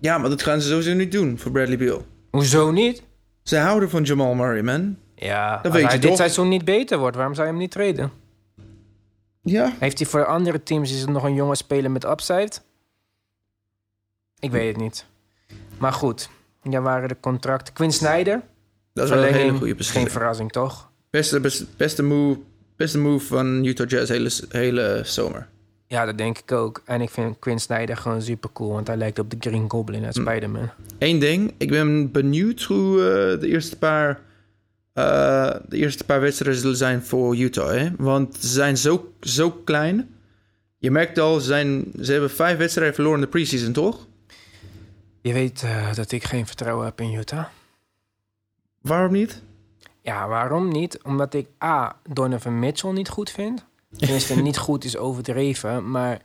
[0.00, 2.06] Ja, maar dat gaan ze sowieso niet doen voor Bradley Beal.
[2.30, 3.02] Hoezo niet?
[3.42, 4.96] Ze houden van Jamal Murray, man.
[5.14, 6.16] Ja, als weet hij dit toch?
[6.16, 8.10] seizoen niet beter wordt, waarom zou je hem niet traden?
[9.42, 9.72] Ja.
[9.78, 12.52] Heeft hij voor andere teams is het nog een jonge speler met upside?
[14.38, 15.06] Ik weet het niet.
[15.78, 16.28] Maar goed,
[16.62, 17.74] ja, waren de contracten.
[17.74, 18.42] Quinn Snyder,
[18.94, 20.12] Dat is wel een hele goede geen beslissing.
[20.12, 20.90] verrassing toch?
[21.10, 22.40] Beste, beste, beste, move,
[22.76, 25.48] beste move van Utah Jazz hele, hele zomer.
[25.86, 26.82] Ja, dat denk ik ook.
[26.84, 30.04] En ik vind Quinn Snyder gewoon super cool, want hij lijkt op de Green Goblin
[30.04, 30.14] uit.
[30.14, 30.70] Spider-Man.
[30.98, 34.20] Eén ding, ik ben benieuwd hoe eh, de, eerste paar,
[34.92, 37.70] eh, de eerste paar wedstrijden zullen zijn voor Utah.
[37.70, 37.88] Hè?
[37.98, 40.16] Want ze zijn zo, zo klein.
[40.78, 44.06] Je merkt al, ze, zijn, ze hebben vijf wedstrijden verloren in de preseason, toch?
[45.20, 47.44] Je weet eh, dat ik geen vertrouwen heb in Utah.
[48.84, 49.42] Waarom niet?
[50.00, 51.02] Ja, waarom niet?
[51.02, 51.96] Omdat ik A.
[52.08, 53.64] Donovan Mitchell niet goed vind.
[53.96, 56.20] Tenminste, niet goed is overdreven, maar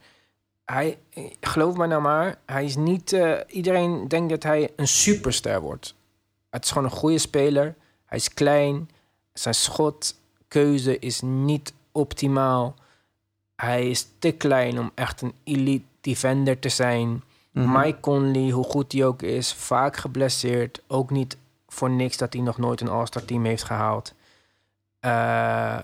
[0.66, 0.98] hij,
[1.42, 3.14] geloof me nou maar, hij is niet.
[3.14, 5.96] eh, iedereen denkt dat hij een superster wordt.
[6.50, 7.76] Het is gewoon een goede speler.
[8.06, 8.90] Hij is klein.
[9.34, 12.76] Zijn schotkeuze is niet optimaal.
[13.56, 17.24] Hij is te klein om echt een elite defender te zijn.
[17.52, 17.80] Mhm.
[17.80, 20.82] Mike Conley, hoe goed hij ook is, vaak geblesseerd.
[20.88, 21.38] Ook niet
[21.72, 24.14] voor niks dat hij nog nooit een All-Star team heeft gehaald.
[25.00, 25.78] Eh,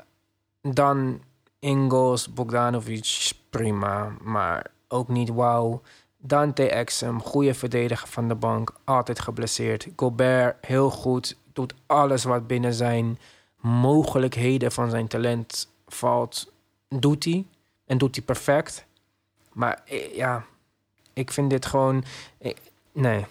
[0.62, 1.22] dan
[1.60, 4.12] Ingles, Bogdanovic, prima.
[4.22, 5.82] Maar ook niet wauw.
[6.18, 8.74] Dante Exum, goede verdediger van de bank.
[8.84, 9.88] Altijd geblesseerd.
[9.96, 11.38] Gobert, heel goed.
[11.54, 13.20] Doet alles wat binnen zijn
[13.62, 16.52] mogelijkheden van zijn talent valt.
[16.88, 17.46] Doet hij.
[17.86, 18.86] En doet hij perfect.
[19.54, 20.46] Maar eh, ja,
[21.14, 22.04] ik vind dit gewoon...
[22.38, 22.54] eh,
[22.92, 23.26] Nee.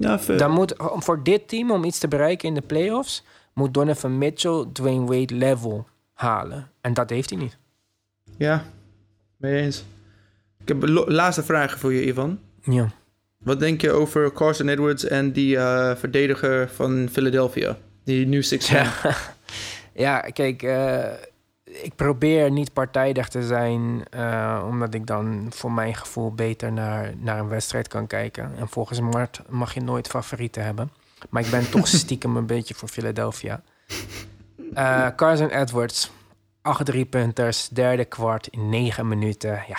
[0.00, 3.24] Ja, ver- Dan moet, voor dit team, om iets te bereiken in de playoffs...
[3.54, 6.70] moet Donovan Mitchell Dwayne Wade level halen.
[6.80, 7.56] En dat heeft hij niet.
[8.36, 8.64] ja,
[9.36, 9.84] mee eens.
[10.62, 12.38] Ik heb een laatste vraag voor je, Ivan.
[12.62, 12.90] Ja.
[13.38, 17.76] Wat denk je over Carson Edwards en die eh, verdediger van Philadelphia?
[18.04, 18.92] Die nu 6 Ja,
[19.94, 21.04] ja kijk, eh,
[21.72, 27.12] ik probeer niet partijdig te zijn, eh, omdat ik dan voor mijn gevoel beter naar,
[27.16, 28.52] naar een wedstrijd kan kijken.
[28.56, 30.90] En volgens Mart mag je nooit favorieten hebben.
[31.28, 33.62] Maar ik ben toch stiekem een beetje voor Philadelphia.
[34.74, 36.10] Eh Carson Edwards,
[36.62, 39.62] acht drie punters, derde kwart in negen minuten.
[39.68, 39.76] Ja.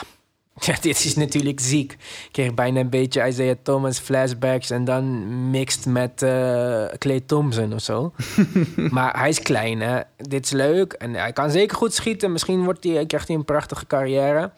[0.66, 1.92] ja, dit is natuurlijk ziek.
[1.92, 7.74] Ik kreeg bijna een beetje Isaiah Thomas flashbacks en dan mixed met eh Clay Thompson
[7.74, 8.14] of zo.
[8.92, 10.02] maar hij is klein, hè.
[10.18, 12.32] Dit is leuk en hij kan zeker goed schieten.
[12.32, 14.52] Misschien wordt hij, krijgt hij een prachtige carrière.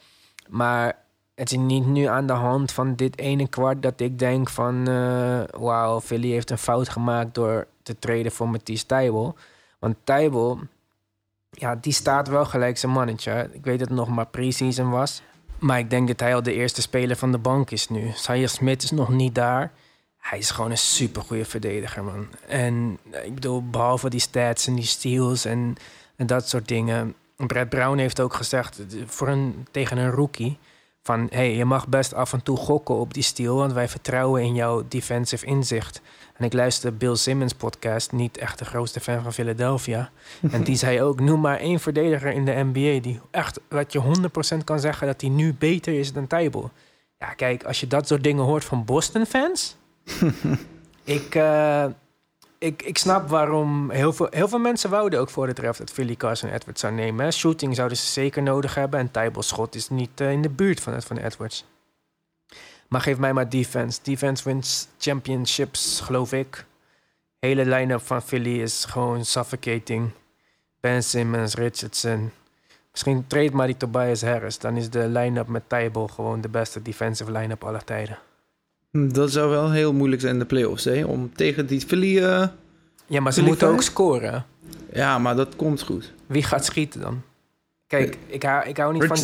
[0.48, 0.98] Maar
[1.34, 4.88] het is niet nu aan de hand van dit ene kwart dat ik denk van...
[4.88, 9.36] eh wauw, Philly heeft een fout gemaakt door te treden voor Matisse Tybel.
[9.78, 10.58] Want Tybel,
[11.50, 13.50] ja, die staat wel gelijk zijn mannetje.
[13.52, 15.22] Ik weet dat het nog maar pre-season was.
[15.58, 18.10] Maar ik denk dat hij al de eerste speler van de bank is nu.
[18.14, 19.72] Zaire Smith is nog niet daar.
[20.18, 22.28] Hij is gewoon een supergoeie verdediger, man.
[22.46, 25.76] En eh, ik bedoel, behalve die stats en die steals en,
[26.16, 27.14] en dat soort dingen.
[27.36, 30.58] Brad Brown heeft ook gezegd eh, voor een, tegen een rookie...
[31.02, 33.56] van hey, je mag best af en toe gokken op die steal...
[33.56, 36.00] want wij vertrouwen in jouw defensive inzicht.
[36.44, 40.10] En ik luister Bill Simmons podcast, niet echt de grootste fan van Philadelphia.
[40.50, 43.00] En die zei ook, noem maar één verdediger in de NBA...
[43.00, 44.02] die echt, wat je
[44.58, 46.70] 100% kan zeggen dat hij nu beter is dan Tybal.
[47.18, 49.76] Ja, kijk, als je dat soort dingen hoort van Boston-fans...
[51.04, 51.84] ik, eh,
[52.58, 55.78] ik, ik snap waarom heel veel, heel veel mensen wouden ook voor de draft...
[55.78, 57.32] dat Philly Carson Edwards zou nemen.
[57.32, 59.00] Shooting zouden ze zeker nodig hebben...
[59.00, 61.64] en Tybal's schot is niet eh, in de buurt van het van Edwards.
[62.88, 63.98] Maar geef mij maar defense.
[64.02, 66.64] Defense wins championships, geloof ik.
[67.38, 70.10] Hele line-up van Philly is gewoon suffocating.
[70.80, 72.30] Ben Simmons, Richardson.
[72.90, 74.58] Misschien trade maar die Tobias Harris.
[74.58, 78.18] Dan is de line-up met Tybal gewoon de beste defensive line-up aller tijden.
[78.90, 81.04] Hm, Dat zou wel heel moeilijk zijn in de playoffs, hè?
[81.04, 82.18] Om tegen die Philly...
[82.24, 82.48] eh,
[83.06, 84.46] Ja, maar ze Philly moeten ook scoren.
[84.92, 86.12] Ja, maar dat komt goed.
[86.26, 87.22] Wie gaat schieten dan?
[87.86, 89.16] Kijk, ik hou, ik hou niet van...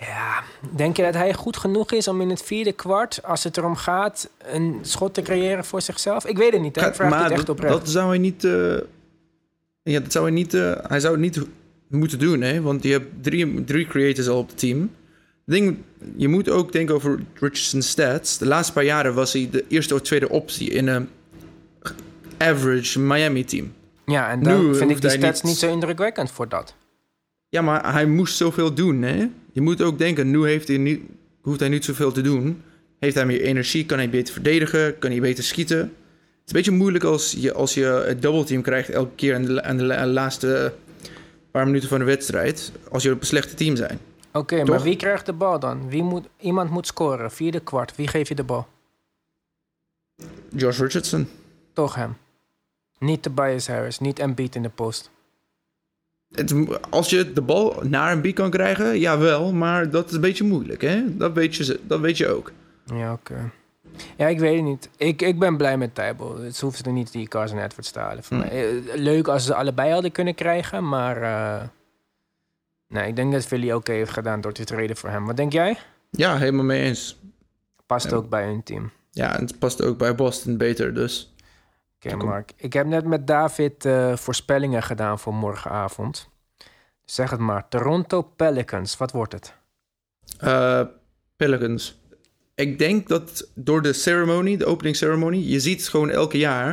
[0.00, 0.42] Ja,
[0.76, 3.76] denk je dat hij goed genoeg is om in het vierde kwart, als het erom
[3.76, 6.26] gaat, een schot te creëren voor zichzelf?
[6.26, 6.88] Ik weet het niet, hè?
[6.88, 7.72] ik vraag maar dit echt dat, oprecht.
[7.74, 8.44] dat zou hij niet...
[8.44, 8.76] eh,
[9.82, 10.54] ja, dat zou hij niet...
[10.54, 11.40] eh, hij zou het niet
[11.88, 12.60] moeten doen, hè?
[12.60, 14.90] Want je hebt drie, drie creators al op het team.
[15.44, 15.76] Ding,
[16.16, 18.38] je moet ook denken over Richardson's stats.
[18.38, 21.08] De laatste paar jaren was hij de eerste of tweede optie in een
[22.38, 23.72] average Miami-team.
[24.06, 26.74] Ja, en Nu vind ik die stats niet- niet zo indrukwekkend voor dat.
[27.48, 29.28] Ja, maar hij moest zoveel doen, hè?
[29.56, 31.00] Je moet ook denken, nu heeft hij niet,
[31.40, 32.62] hoeft hij niet zoveel te doen.
[32.98, 35.78] Heeft hij meer energie, kan hij beter verdedigen, kan hij beter schieten.
[35.78, 35.86] is
[36.44, 39.62] een beetje moeilijk als je, als je het double team krijgt elke keer aan de,
[39.62, 40.72] aan de la- laatste
[41.50, 42.72] paar minuten van de wedstrijd.
[42.90, 43.98] Als je op een slechte team zijn.
[44.32, 45.88] Oké, maar wie krijgt de bal dan?
[45.88, 47.96] Wie moet, iemand moet scoren, vierde kwart.
[47.96, 48.66] Wie geef je de bal?
[50.48, 51.28] Josh Richardson.
[51.72, 52.16] Toch hem.
[52.98, 55.10] Niet Tobias Harris, niet Embiid in de post.
[56.36, 56.54] Het,
[56.90, 59.52] als je de bal naar een B kan krijgen, jawel.
[59.52, 61.16] Maar dat is een beetje moeilijk, hè?
[61.16, 62.52] Dat weet je, dat weet je ook.
[62.84, 63.50] Ja, oké.
[64.16, 64.88] Ja, ik weet het niet.
[64.96, 66.38] Ik, ik ben blij met Tybal.
[66.40, 68.24] Het hoeft er niet die Carson Edwards te halen.
[68.24, 68.42] Voor Hm.
[68.42, 68.68] mij.
[68.68, 71.22] Eh, Leuk als ze allebei hadden kunnen krijgen, maar...
[71.22, 71.62] eh,
[72.88, 75.26] nee, ik denk dat Philly oké heeft gedaan door te treden voor hem.
[75.26, 75.78] Wat denk jij?
[76.10, 77.18] Ja, helemaal mee eens.
[77.86, 78.16] Past Ja.
[78.16, 78.90] ook bij hun team.
[79.10, 81.34] Ja, en het past ook bij Boston beter, dus...
[82.14, 82.52] Mark.
[82.56, 86.28] Ik heb net met David eh, voorspellingen gedaan voor morgenavond.
[87.04, 87.68] Zeg het maar.
[87.68, 89.54] Toronto Pelicans, wat wordt het?
[90.38, 90.80] Eh,
[91.36, 92.00] Pelicans.
[92.54, 96.68] Ik denk dat door de ceremonie, de opening ceremony, je ziet gewoon elke jaar.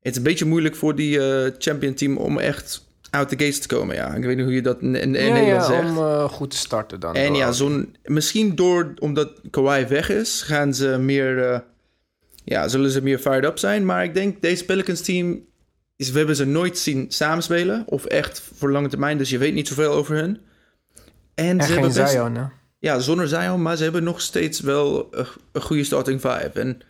[0.00, 3.58] Het is een beetje moeilijk voor die eh, champion team om echt out the gates
[3.60, 3.94] te komen.
[3.96, 5.88] Ja, ik weet niet hoe je dat in, in, ja, Nederland ja, zegt.
[5.96, 7.14] om goed te starten dan.
[7.14, 11.64] en door- ja, zo'n, misschien door, omdat Kawhi weg is, gaan ze meer,
[12.48, 13.84] ja, zullen ze meer fired up zijn.
[13.84, 15.46] Maar ik denk deze Pelicans team,
[15.96, 17.82] is, we hebben ze nooit zien samenspelen.
[17.86, 20.40] Of echt voor lange termijn, dus je weet niet zoveel over hun.
[21.34, 22.44] En, En ze geen hebben best, Zion, hè?
[22.78, 26.50] ja, zonder Zion, maar ze hebben nog steeds wel een, een goede starting five.
[26.52, 26.80] En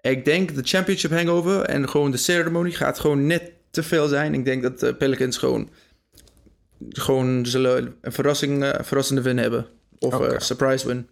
[0.00, 4.34] ik denk de championship hangover en gewoon de ceremony gaat gewoon net te veel zijn.
[4.34, 5.70] Ik denk dat de Pelicans gewoon,
[6.88, 9.66] gewoon zullen een verrassing, eh, verrassende win hebben.
[9.98, 11.08] Of een surprise win.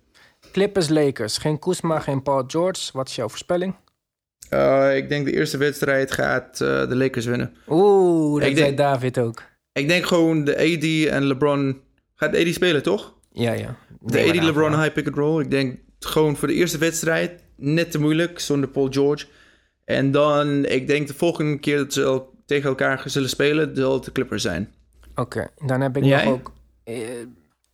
[0.52, 1.38] Clippers Lakers.
[1.38, 2.90] Geen Kuzma, geen Paul George.
[2.92, 3.74] Wat is jouw voorspelling?
[4.50, 7.54] Eh, ik denk de eerste wedstrijd gaat eh, de Lakers winnen.
[7.68, 9.42] Oeh, dat Ik zei denk- David ook.
[9.72, 11.80] Ik denk gewoon de AD en LeBron...
[12.14, 13.14] Gaat AD spelen, toch?
[13.32, 13.76] Ja, ja.
[14.00, 14.80] De Neem maar AD aan, LeBron man.
[14.80, 15.42] high pick and roll.
[15.42, 19.26] Ik denk gewoon voor de eerste wedstrijd net te moeilijk zonder Paul George.
[19.84, 24.04] En dan, ik denk de volgende keer dat ze tegen elkaar zullen spelen, zal het
[24.04, 24.72] de Clippers zijn.
[25.14, 26.24] Oké, dan heb ik jij?
[26.24, 26.52] nog ook...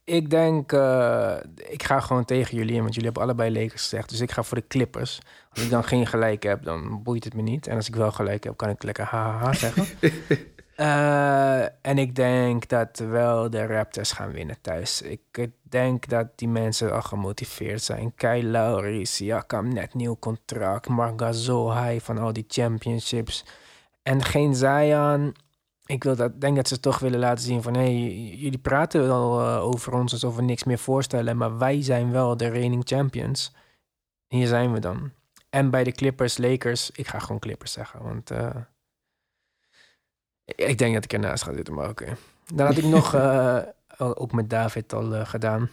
[0.03, 0.71] ik denk...
[0.71, 4.09] eh, ik ga gewoon tegen jullie in, want jullie hebben allebei Lakers gezegd.
[4.09, 5.19] Dus ik ga voor de Clippers.
[5.53, 7.67] Als ik dan geen gelijk heb, dan boeit het me niet.
[7.67, 9.85] En als ik wel gelijk heb, kan ik lekker haha zeggen.
[10.75, 15.01] Eh, en ik denk dat wel de Raptors gaan winnen thuis.
[15.01, 18.15] Ik denk dat die mensen al gemotiveerd zijn.
[18.15, 20.87] Kyle Lowry, Siakam, net nieuw contract.
[20.87, 23.45] Marc Gasol, hij van al die championships.
[24.03, 25.35] En geen Zion.
[25.91, 27.73] Ik wil dat, denk dat ze toch willen laten zien van...
[27.73, 31.37] hé, hey, jullie praten wel eh, over ons alsof we niks meer voorstellen...
[31.37, 33.53] maar wij zijn wel de reigning champions.
[34.27, 35.11] Hier zijn we dan.
[35.49, 36.91] En bij de Clippers, Lakers...
[36.91, 38.31] ik ga gewoon Clippers zeggen, want...
[38.31, 38.55] eh,
[40.45, 42.17] ik denk dat ik ernaast ga zitten, maar oké.
[42.53, 43.63] Dan had ik nog, eh,
[43.97, 45.69] ook met David al gedaan...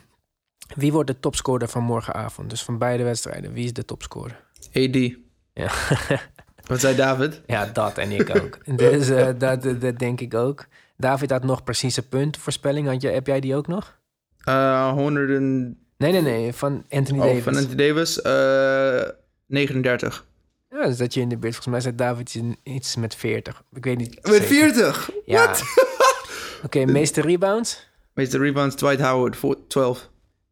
[0.74, 2.50] wie wordt de topscorer van morgenavond?
[2.50, 4.44] Dus van beide wedstrijden, wie is de topscorer?
[4.72, 5.16] AD.
[5.52, 5.72] Ja.
[6.68, 7.40] Wat zei David?
[7.46, 8.58] Ja, dat en ik ook.
[8.78, 10.66] dus eh, dat, dat, dat denk ik ook.
[10.96, 12.86] David had nog precieze puntvoorspelling.
[12.86, 13.98] Had je, heb jij die ook nog?
[14.44, 15.78] Eh 100 en...
[15.96, 16.52] Nee, nee, nee.
[16.52, 17.42] Van Anthony Oh, Davis.
[17.42, 18.22] van Anthony Davis.
[18.22, 19.08] eh
[19.46, 20.26] 39.
[20.70, 21.54] Ja, dus dat je in de buurt.
[21.54, 23.62] Volgens mij zei David iets- met 40.
[23.72, 24.14] Ik weet niet.
[24.22, 24.46] Met zeker.
[24.46, 25.10] 40?
[25.24, 25.54] Ja.
[26.64, 27.90] Oké, meeste rebounds?
[28.14, 30.08] Meeste rebounds, Dwight Howard, voor 12.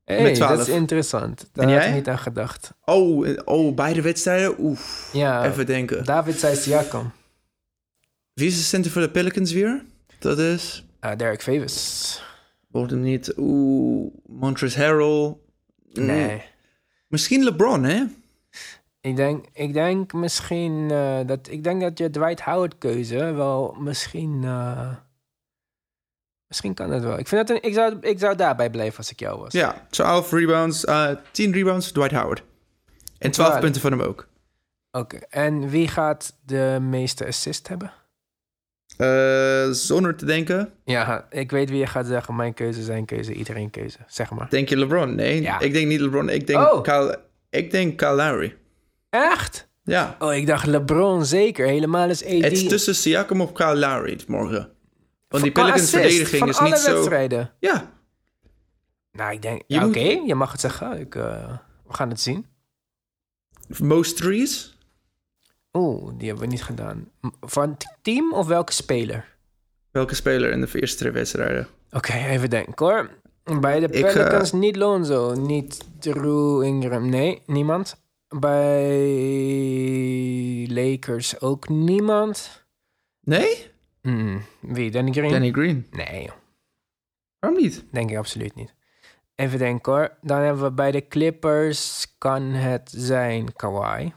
[0.07, 0.57] Hey, Met 12.
[0.57, 1.49] dat is interessant.
[1.53, 1.89] Daar En had jij?
[1.91, 2.73] ik niet aan gedacht.
[2.85, 4.55] Oh, eh, oh, beide wedstrijden?
[4.59, 6.05] Oef, Ja, even denken.
[6.05, 7.11] David zei Siakam.
[8.35, 9.85] Wie is de center voor de Pelicans weer?
[10.19, 10.87] Dat is...
[11.01, 12.23] Ah, Derek Favors.
[12.71, 13.33] Wordt hem niet...
[13.37, 15.37] Oeh, Montrezl Harrell.
[15.93, 16.43] Mm, Nee.
[17.09, 18.05] Misschien LeBron, hè?
[19.01, 23.77] Ik denk, ik denk misschien eh, dat ik denk dat je Dwight Howard keuze wel
[23.79, 24.89] misschien uh,
[26.49, 27.19] misschien kan het wel.
[27.19, 29.53] Ik vind dat een, ik zou ik zou daarbij blijven als ik jou was.
[29.53, 32.43] Ja, 12 rebounds, uh, 10 rebounds, Dwight Howard.
[33.19, 33.61] En 12 12.
[33.61, 34.29] punten van hem ook.
[34.91, 35.17] Oké.
[35.17, 35.45] Okay.
[35.45, 37.93] En wie gaat de meeste assist hebben?
[38.99, 40.73] Uh, zonder te denken.
[40.85, 42.37] Ja, ik weet wie je gaat zeggen.
[42.37, 43.99] Mijn keuze, zijn keuze, iedereen keuze.
[44.07, 44.51] Zeg maar.
[44.51, 45.15] Denk je LeBron?
[45.15, 45.61] Nee, ja.
[45.61, 46.29] ik denk niet LeBron.
[46.29, 46.83] Ik denk, oh.
[46.83, 47.21] Kyle,
[47.51, 48.57] ik denk Kyle Lowry.
[49.11, 49.69] Echt?
[49.85, 50.17] Ja.
[50.19, 51.67] Oh, ik dacht LeBron zeker.
[51.67, 52.31] Helemaal is AD.
[52.31, 54.71] Het is tussen Siakam of Kyle Lowry morgen.
[55.29, 56.93] Want die Pelicans verdediging van is alle niet zo...
[56.95, 57.53] wedstrijden?
[57.61, 57.93] Ja.
[59.13, 59.63] Nou, ik denk...
[59.69, 61.01] Moet- Oké, je mag het zeggen.
[61.01, 61.53] Ik, eh,
[61.87, 62.47] we gaan het zien.
[63.83, 64.79] Most threes?
[65.73, 67.09] Oeh, die hebben we niet gedaan.
[67.41, 69.37] Van het team of welke speler?
[69.91, 71.67] Welke speler in de eerste twee wedstrijden?
[71.91, 73.11] Oké, even denken hoor.
[73.61, 77.09] Bij de Ik, eh, Pelicans niet Lonzo, niet Drew Ingram.
[77.09, 78.05] Nee, niemand.
[79.27, 82.65] Bij Lakers ook niemand.
[83.21, 83.71] Nee?
[84.07, 84.91] Hmm, wie?
[84.91, 85.31] Danny Green?
[85.31, 85.87] Danny Green.
[85.91, 86.35] Nee, joh.
[87.39, 87.85] Waarom niet?
[87.91, 88.75] denk ik absoluut niet.
[89.35, 90.17] Even denken hoor.
[90.21, 94.13] Dan hebben we bij de Clippers kan het zijn Kawhi.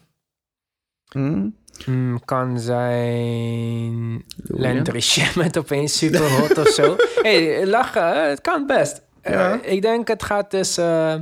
[1.11, 1.49] Hm?
[1.83, 6.95] Hmm, kan zijn Landry Shamet opeens super hot of zo.
[7.21, 9.01] hey, lachen, het kan best.
[9.21, 10.77] Eh, ik denk het gaat dus...
[10.77, 11.15] eh,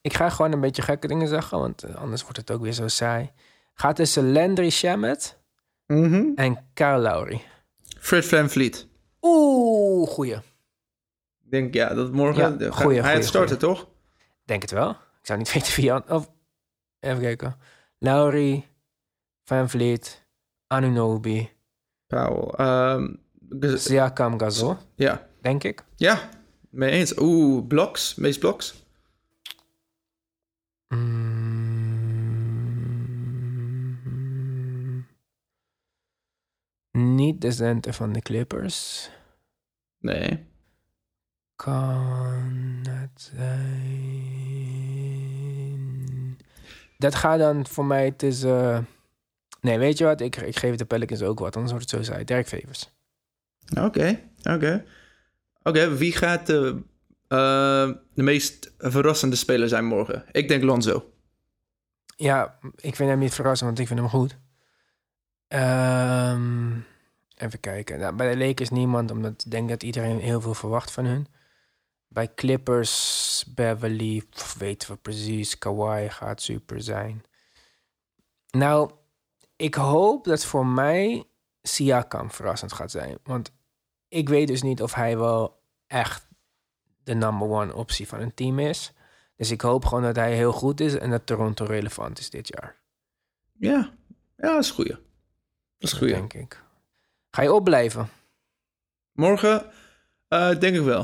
[0.00, 2.72] ik ga gewoon een beetje gekke dingen zeggen, want eh, anders wordt het ook weer
[2.72, 3.30] zo saai.
[3.74, 5.38] Gaat tussen Landry Shamet
[5.86, 6.24] Mhm.
[6.34, 7.40] en Kyle Lowry.
[8.04, 8.86] Fred Van Vliet.
[9.22, 10.34] Oeh, goeie.
[11.44, 12.42] Ik denk, ja, dat morgen...
[12.42, 13.88] Ja, goeie, hij goeie, het starten, toch?
[14.44, 14.90] Denk het wel.
[14.90, 14.96] Ik
[15.26, 16.04] zou niet weten wie aan...
[16.08, 16.30] Of,
[17.00, 17.56] even kijken.
[17.98, 18.68] Lowry,
[19.44, 20.26] Van Vliet,
[20.66, 21.50] Anunobi,
[22.06, 22.66] Powell.
[22.66, 23.14] Ehm,
[23.60, 25.28] Gaz- Siakam, Gasol, ja.
[25.40, 25.84] denk ik.
[25.96, 26.28] Ja,
[26.70, 27.18] mee eens.
[27.20, 28.14] Oeh, blocks.
[28.14, 28.74] Meest blocks.
[30.88, 31.23] Mm.
[37.24, 39.10] Niet van de Clippers.
[39.98, 40.46] Nee.
[41.56, 43.66] Kan het zijn...
[46.98, 48.86] Dat gaat dan voor mij tussen...
[49.60, 50.20] Nee, weet je wat?
[50.20, 52.24] Ik, ik geef de Pelicans ook wat, anders wordt het zo saai.
[52.24, 52.90] Dirk Favors.
[53.80, 54.84] Oké, oké.
[55.62, 56.82] Oké, wie gaat de,
[57.28, 60.24] eh, de meest verrassende speler zijn morgen?
[60.32, 61.12] Ik denk Lonzo.
[62.16, 64.38] Ja, ik vind hem niet verrassend, want ik vind hem goed.
[65.48, 66.70] Ehm,
[67.44, 67.98] even kijken.
[67.98, 71.26] Nou, bij de Lakers niemand, omdat ik denk dat iedereen heel veel verwacht van hun.
[72.08, 75.58] Bij Clippers, Beverly, pff, weten we precies.
[75.58, 77.24] Kawhi gaat super zijn.
[78.50, 78.90] Nou,
[79.56, 81.24] ik hoop dat voor mij
[81.62, 83.18] Siakam verrassend gaat zijn.
[83.22, 83.52] Want
[84.08, 86.26] ik weet dus niet of hij wel echt
[87.02, 88.92] de number one optie van een team is.
[89.36, 92.48] Dus ik hoop gewoon dat hij heel goed is en dat Toronto relevant is dit
[92.48, 92.76] jaar.
[93.52, 93.92] Ja,
[94.36, 94.96] ja, dat is goeie.
[95.78, 96.14] Dat is goeie.
[96.14, 96.63] Denk ik.
[97.34, 98.08] Ga je opblijven?
[99.12, 99.64] Morgen
[100.28, 101.00] eh, denk ik wel.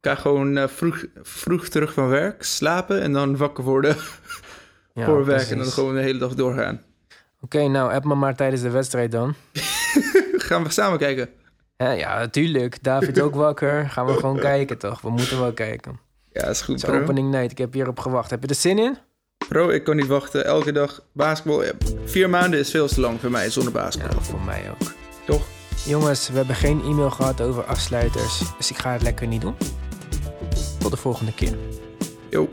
[0.00, 3.96] Ik ga gewoon eh, vroeg, vroeg terug van werk, slapen en dan wakker worden
[4.94, 5.50] Ja, voor werk.
[5.50, 6.82] En dan gewoon de hele dag doorgaan.
[7.40, 9.34] Oké, nou, app me maar tijdens de wedstrijd dan.
[10.48, 11.28] Gaan we samen kijken?
[11.76, 12.82] Hè, ja, natuurlijk.
[12.82, 13.90] David ook wakker.
[13.90, 15.00] Gaan we gewoon kijken, toch?
[15.00, 16.00] We moeten wel kijken.
[16.32, 17.50] Ja, is goed, Het is opening night.
[17.50, 18.30] Ik heb hierop gewacht.
[18.30, 18.98] Heb je er zin in?
[19.48, 20.44] Bro, ik kan niet wachten.
[20.44, 21.64] Elke dag basketbal.
[21.64, 21.72] Ja,
[22.04, 24.18] vier maanden is veel te lang voor mij zonder basketbal.
[24.18, 24.97] Ja, voor mij ook.
[25.28, 25.46] Toch?
[25.84, 28.42] Jongens, we hebben geen e-mail gehad over afsluiters.
[28.56, 29.54] Dus ik ga het lekker niet doen.
[30.78, 31.56] Tot de volgende keer.
[32.30, 32.48] Yo.